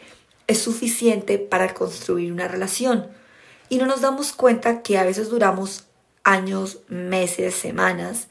es 0.47 0.63
suficiente 0.63 1.39
para 1.39 1.75
construir 1.75 2.33
una 2.33 2.49
relación. 2.49 3.09
Y 3.69 3.77
no 3.77 3.85
nos 3.85 4.01
damos 4.01 4.33
cuenta 4.33 4.83
que 4.83 4.97
a 4.97 5.05
veces 5.05 5.29
duramos 5.29 5.85
años, 6.25 6.79
meses, 6.89 7.55
semanas 7.55 8.29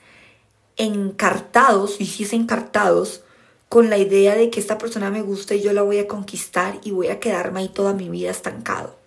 encartados, 0.75 1.99
y 1.99 2.05
si 2.07 2.23
es 2.23 2.33
encartados, 2.33 3.21
con 3.67 3.91
la 3.91 3.97
idea 3.97 4.35
de 4.35 4.49
que 4.49 4.59
esta 4.59 4.79
persona 4.79 5.11
me 5.11 5.21
gusta 5.21 5.53
y 5.53 5.61
yo 5.61 5.73
la 5.73 5.83
voy 5.83 5.99
a 5.99 6.07
conquistar 6.07 6.79
y 6.83 6.91
voy 6.91 7.09
a 7.09 7.19
quedarme 7.19 7.59
ahí 7.59 7.69
toda 7.69 7.93
mi 7.93 8.09
vida 8.09 8.31
estancado. 8.31 8.97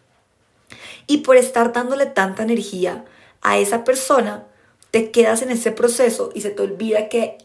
Y 1.06 1.18
por 1.18 1.36
estar 1.36 1.72
dándole 1.72 2.06
tanta 2.06 2.44
energía 2.44 3.04
a 3.42 3.58
esa 3.58 3.84
persona, 3.84 4.46
te 4.90 5.10
quedas 5.10 5.42
en 5.42 5.50
ese 5.50 5.72
proceso 5.72 6.30
y 6.34 6.40
se 6.40 6.50
te 6.50 6.62
olvida 6.62 7.08
que 7.08 7.38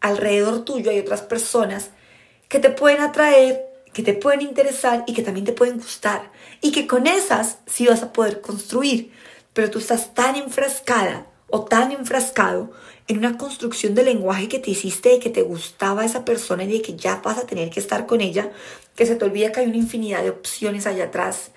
alrededor 0.00 0.64
tuyo 0.64 0.90
hay 0.90 0.98
otras 0.98 1.22
personas 1.22 1.90
que 2.48 2.58
te 2.58 2.70
pueden 2.70 3.00
atraer, 3.00 3.64
que 3.92 4.02
te 4.02 4.14
pueden 4.14 4.40
interesar 4.40 5.04
y 5.06 5.14
que 5.14 5.22
también 5.22 5.46
te 5.46 5.52
pueden 5.52 5.78
gustar. 5.78 6.32
Y 6.60 6.72
que 6.72 6.86
con 6.86 7.06
esas 7.06 7.58
sí 7.66 7.86
vas 7.86 8.02
a 8.02 8.12
poder 8.12 8.40
construir. 8.40 9.12
Pero 9.52 9.70
tú 9.70 9.78
estás 9.78 10.14
tan 10.14 10.36
enfrascada 10.36 11.26
o 11.48 11.64
tan 11.64 11.92
enfrascado 11.92 12.70
en 13.08 13.18
una 13.18 13.36
construcción 13.36 13.94
de 13.94 14.04
lenguaje 14.04 14.48
que 14.48 14.58
te 14.58 14.70
hiciste 14.70 15.10
de 15.10 15.18
que 15.18 15.30
te 15.30 15.42
gustaba 15.42 16.04
esa 16.04 16.24
persona 16.24 16.64
y 16.64 16.72
de 16.72 16.82
que 16.82 16.96
ya 16.96 17.16
vas 17.16 17.38
a 17.38 17.46
tener 17.46 17.70
que 17.70 17.80
estar 17.80 18.06
con 18.06 18.20
ella, 18.20 18.50
que 18.94 19.06
se 19.06 19.16
te 19.16 19.24
olvida 19.24 19.50
que 19.50 19.60
hay 19.60 19.66
una 19.66 19.76
infinidad 19.76 20.22
de 20.22 20.30
opciones 20.30 20.86
allá 20.86 21.04
atrás 21.04 21.50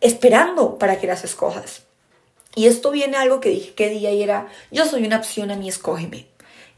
esperando 0.00 0.78
para 0.78 0.98
que 0.98 1.06
las 1.06 1.24
escojas. 1.24 1.89
Y 2.54 2.66
esto 2.66 2.90
viene 2.90 3.16
algo 3.16 3.40
que 3.40 3.50
dije 3.50 3.74
que 3.74 3.90
día 3.90 4.12
y 4.12 4.22
era, 4.22 4.48
yo 4.70 4.86
soy 4.86 5.04
una 5.04 5.18
opción 5.18 5.50
a 5.50 5.56
mí, 5.56 5.68
escógeme. 5.68 6.26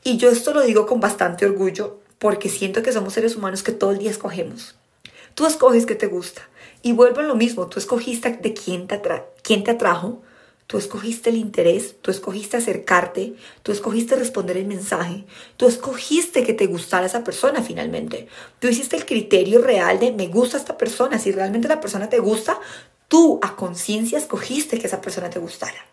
Y 0.04 0.16
yo 0.16 0.30
esto 0.30 0.52
lo 0.52 0.62
digo 0.62 0.86
con 0.86 1.00
bastante 1.00 1.46
orgullo 1.46 2.00
porque 2.18 2.48
siento 2.48 2.82
que 2.82 2.92
somos 2.92 3.14
seres 3.14 3.36
humanos 3.36 3.62
que 3.62 3.72
todo 3.72 3.92
el 3.92 3.98
día 3.98 4.10
escogemos. 4.10 4.74
Tú 5.34 5.46
escoges 5.46 5.86
que 5.86 5.94
te 5.94 6.06
gusta. 6.06 6.42
Y 6.82 6.92
vuelvo 6.92 7.20
a 7.20 7.24
lo 7.24 7.36
mismo, 7.36 7.68
tú 7.68 7.78
escogiste 7.78 8.30
de 8.30 8.54
quién 8.54 8.86
te, 8.86 9.00
quién 9.42 9.64
te 9.64 9.70
atrajo, 9.70 10.20
Tú 10.72 10.78
escogiste 10.78 11.28
el 11.28 11.36
interés, 11.36 11.96
tú 12.00 12.10
escogiste 12.10 12.56
acercarte, 12.56 13.34
tú 13.62 13.72
escogiste 13.72 14.16
responder 14.16 14.56
el 14.56 14.64
mensaje, 14.64 15.24
tú 15.58 15.66
escogiste 15.66 16.44
que 16.44 16.54
te 16.54 16.66
gustara 16.66 17.04
esa 17.04 17.24
persona 17.24 17.60
finalmente. 17.60 18.26
Tú 18.58 18.68
hiciste 18.68 18.96
el 18.96 19.04
criterio 19.04 19.60
real 19.60 20.00
de 20.00 20.12
me 20.12 20.28
gusta 20.28 20.56
esta 20.56 20.78
persona. 20.78 21.18
Si 21.18 21.30
realmente 21.30 21.68
la 21.68 21.82
persona 21.82 22.08
te 22.08 22.20
gusta, 22.20 22.58
tú 23.12 23.38
a 23.42 23.56
conciencia 23.56 24.16
escogiste 24.16 24.78
que 24.78 24.86
esa 24.86 25.02
persona 25.02 25.28
te 25.28 25.38
gustara. 25.38 25.84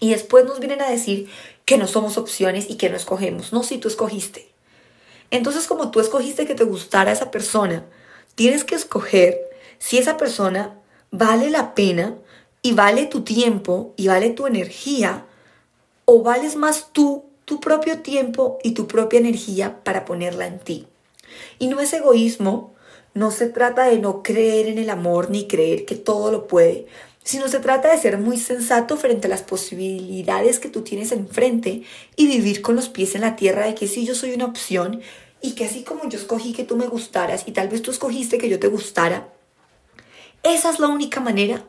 Y 0.00 0.10
después 0.10 0.44
nos 0.44 0.58
vienen 0.58 0.82
a 0.82 0.90
decir 0.90 1.30
que 1.64 1.78
no 1.78 1.86
somos 1.86 2.18
opciones 2.18 2.68
y 2.68 2.74
que 2.74 2.90
no 2.90 2.96
escogemos. 2.96 3.52
No, 3.52 3.62
si 3.62 3.78
tú 3.78 3.86
escogiste. 3.86 4.50
Entonces, 5.30 5.68
como 5.68 5.92
tú 5.92 6.00
escogiste 6.00 6.44
que 6.44 6.56
te 6.56 6.64
gustara 6.64 7.12
esa 7.12 7.30
persona, 7.30 7.84
tienes 8.34 8.64
que 8.64 8.74
escoger 8.74 9.38
si 9.78 9.96
esa 9.96 10.16
persona 10.16 10.76
vale 11.12 11.50
la 11.50 11.72
pena 11.76 12.16
y 12.62 12.72
vale 12.72 13.06
tu 13.06 13.20
tiempo 13.20 13.94
y 13.96 14.08
vale 14.08 14.30
tu 14.30 14.48
energía 14.48 15.26
o 16.04 16.24
vales 16.24 16.56
más 16.56 16.88
tú, 16.92 17.26
tu 17.44 17.60
propio 17.60 18.00
tiempo 18.00 18.58
y 18.64 18.72
tu 18.72 18.88
propia 18.88 19.20
energía 19.20 19.84
para 19.84 20.04
ponerla 20.04 20.48
en 20.48 20.58
ti. 20.58 20.88
Y 21.60 21.68
no 21.68 21.78
es 21.78 21.92
egoísmo, 21.92 22.73
no 23.14 23.30
se 23.30 23.48
trata 23.48 23.84
de 23.84 23.98
no 23.98 24.22
creer 24.22 24.66
en 24.66 24.78
el 24.78 24.90
amor 24.90 25.30
ni 25.30 25.46
creer 25.46 25.84
que 25.84 25.94
todo 25.94 26.30
lo 26.30 26.46
puede, 26.46 26.86
sino 27.22 27.48
se 27.48 27.60
trata 27.60 27.90
de 27.90 27.98
ser 27.98 28.18
muy 28.18 28.36
sensato 28.36 28.96
frente 28.96 29.28
a 29.28 29.30
las 29.30 29.42
posibilidades 29.42 30.58
que 30.58 30.68
tú 30.68 30.82
tienes 30.82 31.10
enfrente 31.10 31.82
y 32.16 32.26
vivir 32.26 32.60
con 32.60 32.76
los 32.76 32.88
pies 32.88 33.14
en 33.14 33.22
la 33.22 33.36
tierra 33.36 33.66
de 33.66 33.74
que 33.74 33.88
si 33.88 34.04
yo 34.04 34.14
soy 34.14 34.32
una 34.32 34.44
opción 34.44 35.00
y 35.40 35.52
que 35.52 35.64
así 35.64 35.84
como 35.84 36.08
yo 36.08 36.18
escogí 36.18 36.52
que 36.52 36.64
tú 36.64 36.76
me 36.76 36.86
gustaras 36.86 37.44
y 37.46 37.52
tal 37.52 37.68
vez 37.68 37.82
tú 37.82 37.90
escogiste 37.90 38.36
que 38.36 38.48
yo 38.48 38.58
te 38.58 38.68
gustara, 38.68 39.32
esa 40.42 40.70
es 40.70 40.78
la 40.78 40.88
única 40.88 41.20
manera 41.20 41.64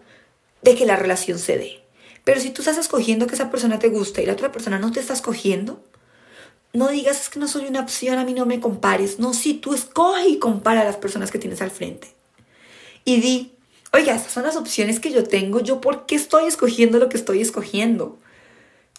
de 0.62 0.76
que 0.76 0.86
la 0.86 0.98
relación 0.98 1.40
se 1.40 1.58
dé. 1.58 1.80
Pero 2.26 2.42
si 2.42 2.50
tú 2.50 2.62
estás 2.62 2.78
escogiendo 2.78 3.28
que 3.28 3.36
esa 3.36 3.52
persona 3.52 3.80
te 3.80 3.90
gusta 3.90 4.22
y 4.22 4.26
la 4.26 4.34
otra 4.34 4.52
persona 4.52 4.80
no 4.80 4.92
te 4.92 5.00
está 5.00 5.14
escogiendo, 5.14 5.82
no 6.76 6.90
digas 6.90 7.22
es 7.22 7.30
que 7.30 7.40
no 7.40 7.48
soy 7.48 7.66
una 7.68 7.82
opción, 7.82 8.18
a 8.18 8.26
mí 8.26 8.34
no 8.34 8.46
me 8.46 8.60
compares. 8.60 9.20
No, 9.20 9.34
si 9.34 9.54
tú 9.54 9.74
escoge 9.74 10.28
y 10.28 10.40
compara 10.40 10.82
a 10.82 10.86
las 10.86 10.98
personas 10.98 11.32
que 11.32 11.40
tienes 11.40 11.62
al 11.62 11.72
frente. 11.72 12.08
Y 13.04 13.22
di, 13.22 13.54
oiga, 13.94 14.16
estas 14.16 14.34
son 14.34 14.44
las 14.44 14.56
opciones 14.56 15.00
que 15.00 15.12
yo 15.12 15.24
tengo, 15.24 15.60
yo 15.60 15.80
por 15.80 16.06
qué 16.06 16.16
estoy 16.16 16.46
escogiendo 16.46 16.98
lo 16.98 17.10
que 17.10 17.18
estoy 17.18 17.42
escogiendo. 17.42 18.18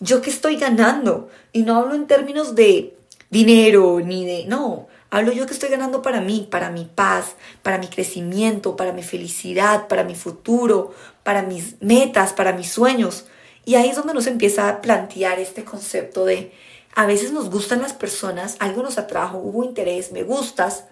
Yo 0.00 0.22
qué 0.22 0.30
estoy 0.30 0.56
ganando. 0.56 1.28
Y 1.52 1.62
no 1.62 1.76
hablo 1.76 1.94
en 1.94 2.06
términos 2.06 2.54
de 2.54 2.96
dinero 3.30 4.00
ni 4.00 4.24
de, 4.24 4.44
no, 4.46 4.88
hablo 5.10 5.32
yo 5.32 5.46
que 5.46 5.52
estoy 5.52 5.68
ganando 5.68 6.02
para 6.02 6.20
mí, 6.20 6.46
para 6.50 6.70
mi 6.70 6.84
paz, 6.84 7.34
para 7.62 7.78
mi 7.78 7.88
crecimiento, 7.88 8.76
para 8.76 8.92
mi 8.92 9.02
felicidad, 9.02 9.88
para 9.88 10.04
mi 10.04 10.14
futuro, 10.14 10.94
para 11.22 11.42
mis 11.42 11.80
metas, 11.80 12.32
para 12.32 12.52
mis 12.52 12.70
sueños. 12.70 13.26
Y 13.64 13.74
ahí 13.74 13.88
es 13.88 13.96
donde 13.96 14.14
nos 14.14 14.28
empieza 14.28 14.68
a 14.68 14.80
plantear 14.80 15.40
este 15.40 15.64
concepto 15.64 16.24
de 16.24 16.52
a 16.96 17.04
veces 17.04 17.30
nos 17.30 17.50
gustan 17.50 17.82
las 17.82 17.92
personas, 17.92 18.56
algo 18.58 18.82
nos 18.82 18.96
atrajo, 18.96 19.36
hubo 19.36 19.62
interés, 19.62 20.12
me 20.12 20.22
gustas, 20.22 20.84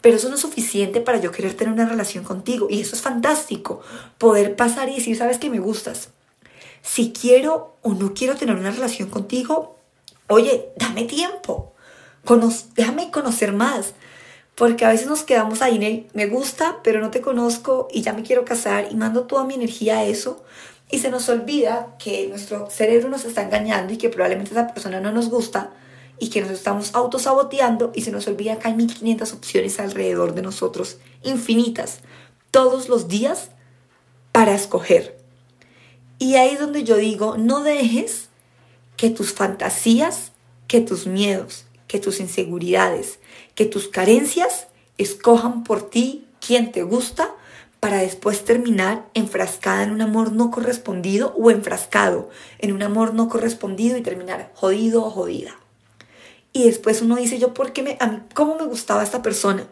pero 0.00 0.16
eso 0.16 0.28
no 0.28 0.34
es 0.34 0.40
suficiente 0.40 1.00
para 1.00 1.20
yo 1.20 1.30
querer 1.30 1.54
tener 1.54 1.72
una 1.72 1.88
relación 1.88 2.24
contigo. 2.24 2.66
Y 2.68 2.80
eso 2.80 2.96
es 2.96 3.00
fantástico, 3.00 3.80
poder 4.18 4.56
pasar 4.56 4.88
y 4.88 4.96
decir, 4.96 5.16
sabes 5.16 5.38
que 5.38 5.50
me 5.50 5.60
gustas. 5.60 6.08
Si 6.82 7.12
quiero 7.12 7.76
o 7.80 7.94
no 7.94 8.12
quiero 8.12 8.34
tener 8.34 8.56
una 8.56 8.72
relación 8.72 9.08
contigo, 9.08 9.78
oye, 10.26 10.70
dame 10.76 11.04
tiempo, 11.04 11.72
déjame 12.74 13.12
conocer 13.12 13.52
más. 13.52 13.94
Porque 14.56 14.84
a 14.84 14.88
veces 14.88 15.06
nos 15.06 15.22
quedamos 15.22 15.62
ahí 15.62 16.08
me 16.12 16.26
gusta, 16.26 16.80
pero 16.82 17.00
no 17.00 17.10
te 17.10 17.20
conozco 17.20 17.86
y 17.90 18.02
ya 18.02 18.12
me 18.12 18.24
quiero 18.24 18.44
casar 18.44 18.88
y 18.90 18.96
mando 18.96 19.28
toda 19.28 19.44
mi 19.44 19.54
energía 19.54 19.98
a 19.98 20.04
eso. 20.04 20.42
Y 20.92 20.98
se 20.98 21.10
nos 21.10 21.28
olvida 21.28 21.96
que 21.98 22.28
nuestro 22.28 22.70
cerebro 22.70 23.08
nos 23.08 23.24
está 23.24 23.42
engañando 23.42 23.92
y 23.92 23.96
que 23.96 24.10
probablemente 24.10 24.52
esa 24.52 24.68
persona 24.68 25.00
no 25.00 25.10
nos 25.10 25.30
gusta 25.30 25.72
y 26.18 26.28
que 26.28 26.42
nos 26.42 26.50
estamos 26.50 26.94
autosaboteando 26.94 27.90
y 27.94 28.02
se 28.02 28.12
nos 28.12 28.28
olvida 28.28 28.58
que 28.58 28.68
hay 28.68 28.74
1500 28.74 29.32
opciones 29.32 29.80
alrededor 29.80 30.34
de 30.34 30.42
nosotros, 30.42 30.98
infinitas, 31.24 32.00
todos 32.50 32.88
los 32.90 33.08
días 33.08 33.50
para 34.32 34.54
escoger. 34.54 35.18
Y 36.18 36.36
ahí 36.36 36.50
es 36.50 36.60
donde 36.60 36.84
yo 36.84 36.96
digo, 36.96 37.36
no 37.38 37.62
dejes 37.62 38.28
que 38.96 39.10
tus 39.10 39.32
fantasías, 39.32 40.32
que 40.68 40.82
tus 40.82 41.06
miedos, 41.06 41.64
que 41.88 41.98
tus 41.98 42.20
inseguridades, 42.20 43.18
que 43.54 43.64
tus 43.64 43.88
carencias 43.88 44.68
escojan 44.98 45.64
por 45.64 45.88
ti 45.90 46.26
quien 46.46 46.70
te 46.70 46.82
gusta 46.82 47.34
para 47.82 47.98
después 47.98 48.44
terminar 48.44 49.08
enfrascada 49.12 49.82
en 49.82 49.90
un 49.90 50.02
amor 50.02 50.30
no 50.30 50.52
correspondido 50.52 51.34
o 51.36 51.50
enfrascado 51.50 52.30
en 52.60 52.72
un 52.72 52.80
amor 52.84 53.12
no 53.12 53.28
correspondido 53.28 53.96
y 53.96 54.02
terminar 54.02 54.52
jodido 54.54 55.04
o 55.04 55.10
jodida. 55.10 55.58
Y 56.52 56.62
después 56.62 57.02
uno 57.02 57.16
dice, 57.16 57.40
yo, 57.40 57.52
¿por 57.52 57.72
qué 57.72 57.82
me, 57.82 57.96
a 57.98 58.06
mí, 58.06 58.20
cómo 58.34 58.54
me 58.54 58.66
gustaba 58.66 59.02
esta 59.02 59.20
persona? 59.20 59.66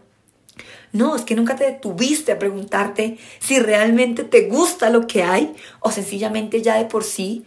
No, 0.91 1.15
es 1.15 1.23
que 1.23 1.37
nunca 1.37 1.55
te 1.55 1.63
detuviste 1.63 2.33
a 2.33 2.41
preguntarte 2.41 3.17
si 3.39 3.61
realmente 3.61 4.25
te 4.25 4.49
gusta 4.49 4.91
lo 4.91 5.07
que 5.07 5.23
hay 5.23 5.55
o 5.79 5.93
sencillamente 5.93 6.63
ya 6.63 6.79
de 6.79 6.87
por 6.87 7.05
sí, 7.05 7.47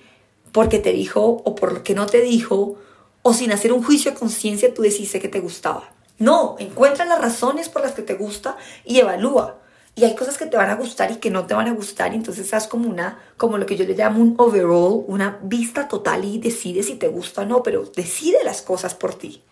porque 0.53 0.79
te 0.79 0.93
dijo 0.93 1.41
o 1.43 1.55
por 1.55 1.73
lo 1.73 1.83
que 1.83 1.93
no 1.93 2.05
te 2.05 2.21
dijo, 2.21 2.77
o 3.21 3.33
sin 3.33 3.51
hacer 3.51 3.73
un 3.73 3.83
juicio 3.83 4.11
de 4.11 4.17
conciencia 4.17 4.73
tú 4.73 4.81
deciste 4.81 5.19
que 5.19 5.27
te 5.27 5.41
gustaba. 5.41 5.91
No, 6.19 6.55
encuentra 6.57 7.03
las 7.03 7.19
razones 7.19 7.67
por 7.67 7.81
las 7.81 7.91
que 7.91 8.01
te 8.01 8.13
gusta 8.13 8.55
y 8.85 8.99
evalúa. 8.99 9.59
Y 9.95 10.06
hay 10.06 10.15
cosas 10.15 10.38
que 10.38 10.47
te 10.47 10.58
van 10.58 10.71
a 10.71 10.75
gustar 10.75 11.12
y 11.12 11.17
que 11.17 11.29
no 11.29 11.45
te 11.45 11.53
van 11.53 11.67
a 11.67 11.73
gustar, 11.73 12.13
y 12.13 12.15
entonces 12.15 12.51
haz 12.53 12.67
como 12.67 12.89
una, 12.89 13.19
como 13.38 13.60
lo 13.60 13.65
que 13.67 13.77
yo 13.77 13.86
le 13.86 13.93
llamo 13.93 14.21
un 14.21 14.34
overall, 14.39 15.03
una 15.08 15.39
vista 15.43 15.88
total 15.88 16.25
y 16.25 16.39
decide 16.39 16.82
si 16.82 16.95
te 16.95 17.10
gusta 17.10 17.41
o 17.41 17.45
no, 17.45 17.62
pero 17.62 17.84
decide 17.95 18.43
las 18.43 18.63
cosas 18.63 18.95
por 18.95 19.13
ti. 19.13 19.43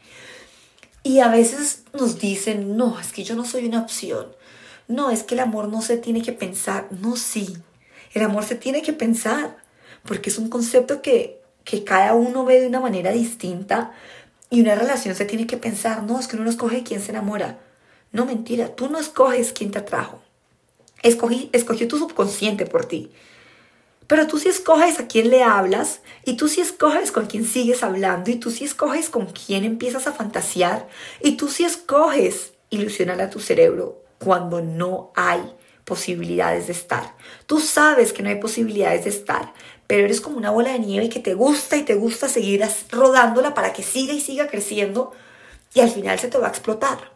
Y 1.03 1.19
a 1.19 1.29
veces 1.29 1.83
nos 1.93 2.19
dicen, 2.19 2.75
no, 2.75 2.99
es 2.99 3.11
que 3.11 3.23
yo 3.23 3.35
no 3.35 3.45
soy 3.45 3.65
una 3.67 3.81
opción. 3.81 4.27
No, 4.87 5.09
es 5.09 5.23
que 5.23 5.35
el 5.35 5.41
amor 5.41 5.67
no 5.67 5.81
se 5.81 5.97
tiene 5.97 6.21
que 6.21 6.31
pensar. 6.31 6.87
No, 6.91 7.15
sí. 7.15 7.57
El 8.13 8.23
amor 8.23 8.43
se 8.43 8.55
tiene 8.55 8.81
que 8.81 8.93
pensar, 8.93 9.57
porque 10.03 10.29
es 10.29 10.37
un 10.37 10.49
concepto 10.49 11.01
que, 11.01 11.41
que 11.63 11.83
cada 11.83 12.13
uno 12.13 12.45
ve 12.45 12.61
de 12.61 12.67
una 12.67 12.79
manera 12.79 13.11
distinta 13.11 13.93
y 14.49 14.61
una 14.61 14.75
relación 14.75 15.15
se 15.15 15.25
tiene 15.25 15.47
que 15.47 15.57
pensar. 15.57 16.03
No, 16.03 16.19
es 16.19 16.27
que 16.27 16.35
uno 16.35 16.45
no 16.45 16.51
escoge 16.51 16.83
quién 16.83 17.01
se 17.01 17.11
enamora. 17.11 17.59
No, 18.11 18.25
mentira, 18.25 18.75
tú 18.75 18.89
no 18.89 18.99
escoges 18.99 19.53
quién 19.53 19.71
te 19.71 19.79
atrajo. 19.79 20.19
Escogí, 21.03 21.49
escogió 21.53 21.87
tu 21.87 21.97
subconsciente 21.97 22.65
por 22.65 22.85
ti. 22.85 23.11
Pero 24.07 24.27
tú 24.27 24.37
sí 24.37 24.49
escoges 24.49 24.99
a 24.99 25.07
quién 25.07 25.29
le 25.29 25.41
hablas 25.41 26.01
y 26.25 26.35
tú 26.35 26.49
sí 26.49 26.59
escoges 26.59 27.11
con 27.11 27.27
quién 27.27 27.45
sigues 27.45 27.81
hablando 27.81 28.29
y 28.29 28.35
tú 28.35 28.51
sí 28.51 28.65
escoges 28.65 29.09
con 29.09 29.27
quién 29.27 29.63
empiezas 29.63 30.05
a 30.05 30.11
fantasear 30.11 30.87
y 31.21 31.37
tú 31.37 31.47
sí 31.47 31.63
escoges 31.63 32.53
ilusionar 32.69 33.21
a 33.21 33.29
tu 33.29 33.39
cerebro 33.39 34.03
cuando 34.19 34.61
no 34.61 35.11
hay 35.15 35.41
posibilidades 35.85 36.67
de 36.67 36.73
estar. 36.73 37.15
Tú 37.45 37.59
sabes 37.59 38.13
que 38.13 38.21
no 38.21 38.29
hay 38.29 38.35
posibilidades 38.35 39.05
de 39.05 39.11
estar, 39.11 39.53
pero 39.87 40.05
eres 40.05 40.21
como 40.21 40.37
una 40.37 40.51
bola 40.51 40.73
de 40.73 40.79
nieve 40.79 41.09
que 41.09 41.19
te 41.19 41.33
gusta 41.33 41.77
y 41.77 41.83
te 41.83 41.95
gusta 41.95 42.27
seguir 42.27 42.63
rodándola 42.91 43.53
para 43.53 43.73
que 43.73 43.83
siga 43.83 44.13
y 44.13 44.19
siga 44.19 44.47
creciendo 44.47 45.11
y 45.73 45.79
al 45.79 45.89
final 45.89 46.19
se 46.19 46.27
te 46.27 46.37
va 46.37 46.47
a 46.47 46.51
explotar. 46.51 47.11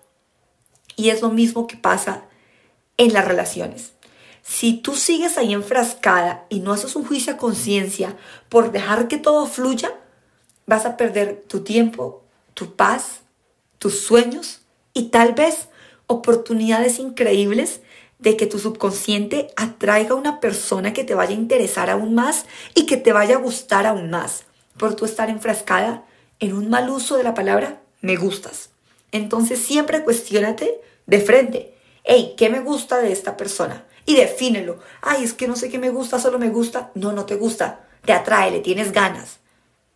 Y 0.95 1.09
es 1.09 1.21
lo 1.21 1.29
mismo 1.29 1.67
que 1.67 1.77
pasa 1.77 2.23
en 2.97 3.13
las 3.13 3.25
relaciones. 3.25 3.93
Si 4.43 4.73
tú 4.73 4.95
sigues 4.95 5.37
ahí 5.37 5.53
enfrascada 5.53 6.45
y 6.49 6.59
no 6.59 6.71
haces 6.71 6.95
un 6.95 7.05
juicio 7.05 7.33
a 7.33 7.37
conciencia 7.37 8.15
por 8.47 8.71
dejar 8.71 9.07
que 9.07 9.17
todo 9.17 9.47
fluya, 9.47 9.91
vas 10.67 10.85
a 10.85 10.97
perder 10.97 11.43
tu 11.47 11.61
tiempo, 11.61 12.23
tu 12.53 12.75
paz, 12.75 13.21
tus 13.79 14.01
sueños 14.01 14.61
y 14.93 15.09
tal 15.09 15.33
vez 15.33 15.67
oportunidades 16.07 16.99
increíbles 16.99 17.81
de 18.19 18.37
que 18.37 18.45
tu 18.45 18.59
subconsciente 18.59 19.49
atraiga 19.55 20.11
a 20.11 20.15
una 20.15 20.39
persona 20.39 20.93
que 20.93 21.03
te 21.03 21.15
vaya 21.15 21.31
a 21.31 21.39
interesar 21.39 21.89
aún 21.89 22.15
más 22.15 22.45
y 22.73 22.85
que 22.85 22.97
te 22.97 23.13
vaya 23.13 23.35
a 23.35 23.39
gustar 23.39 23.85
aún 23.85 24.09
más 24.09 24.45
por 24.77 24.95
tú 24.95 25.05
estar 25.05 25.29
enfrascada 25.29 26.05
en 26.39 26.53
un 26.53 26.69
mal 26.69 26.89
uso 26.89 27.17
de 27.17 27.23
la 27.23 27.33
palabra 27.33 27.81
me 28.01 28.15
gustas. 28.15 28.69
Entonces 29.11 29.59
siempre 29.59 30.03
cuestionate 30.03 30.79
de 31.07 31.19
frente 31.19 31.74
hey, 32.05 32.35
¿qué 32.37 32.49
me 32.49 32.61
gusta 32.61 32.99
de 32.99 33.11
esta 33.11 33.35
persona? 33.35 33.83
Y 34.05 34.15
defínelo. 34.15 34.79
Ay, 35.01 35.23
es 35.23 35.33
que 35.33 35.47
no 35.47 35.55
sé 35.55 35.69
qué 35.69 35.79
me 35.79 35.89
gusta, 35.89 36.19
solo 36.19 36.39
me 36.39 36.49
gusta. 36.49 36.91
No, 36.93 37.11
no 37.11 37.25
te 37.25 37.35
gusta. 37.35 37.81
Te 38.05 38.13
atrae, 38.13 38.51
le 38.51 38.59
tienes 38.59 38.91
ganas. 38.91 39.39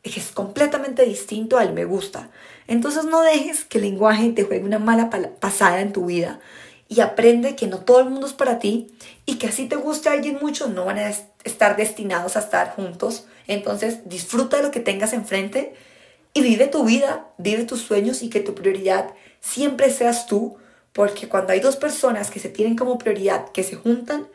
Es 0.03 0.31
completamente 0.31 1.05
distinto 1.05 1.57
al 1.57 1.73
me 1.73 1.85
gusta. 1.85 2.29
Entonces 2.67 3.05
no 3.05 3.21
dejes 3.21 3.65
que 3.65 3.77
el 3.77 3.85
lenguaje 3.85 4.29
te 4.31 4.43
juegue 4.43 4.65
una 4.65 4.79
mala 4.79 5.09
pasada 5.39 5.81
en 5.81 5.93
tu 5.93 6.05
vida 6.05 6.39
y 6.87 7.01
aprende 7.01 7.55
que 7.55 7.67
no 7.67 7.79
todo 7.79 7.99
el 7.99 8.09
mundo 8.09 8.25
es 8.25 8.33
para 8.33 8.57
ti 8.57 8.91
y 9.25 9.35
que 9.35 9.47
así 9.47 9.67
te 9.67 9.75
guste 9.75 10.09
alguien 10.09 10.39
mucho, 10.41 10.67
no 10.67 10.85
van 10.85 10.97
a 10.97 11.13
estar 11.43 11.77
destinados 11.77 12.35
a 12.35 12.39
estar 12.39 12.75
juntos. 12.75 13.25
Entonces 13.47 14.09
disfruta 14.09 14.57
de 14.57 14.63
lo 14.63 14.71
que 14.71 14.79
tengas 14.79 15.13
enfrente 15.13 15.75
y 16.33 16.41
vive 16.41 16.67
tu 16.67 16.83
vida, 16.83 17.27
vive 17.37 17.65
tus 17.65 17.81
sueños 17.81 18.23
y 18.23 18.29
que 18.29 18.39
tu 18.39 18.55
prioridad 18.55 19.13
siempre 19.39 19.91
seas 19.91 20.25
tú 20.25 20.57
porque 20.93 21.27
cuando 21.27 21.53
hay 21.53 21.59
dos 21.59 21.75
personas 21.75 22.31
que 22.31 22.39
se 22.39 22.49
tienen 22.49 22.75
como 22.75 22.97
prioridad, 22.97 23.51
que 23.51 23.63
se 23.63 23.75
juntan, 23.75 24.27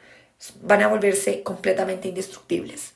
van 0.62 0.82
a 0.82 0.88
volverse 0.88 1.42
completamente 1.42 2.08
indestructibles. 2.08 2.93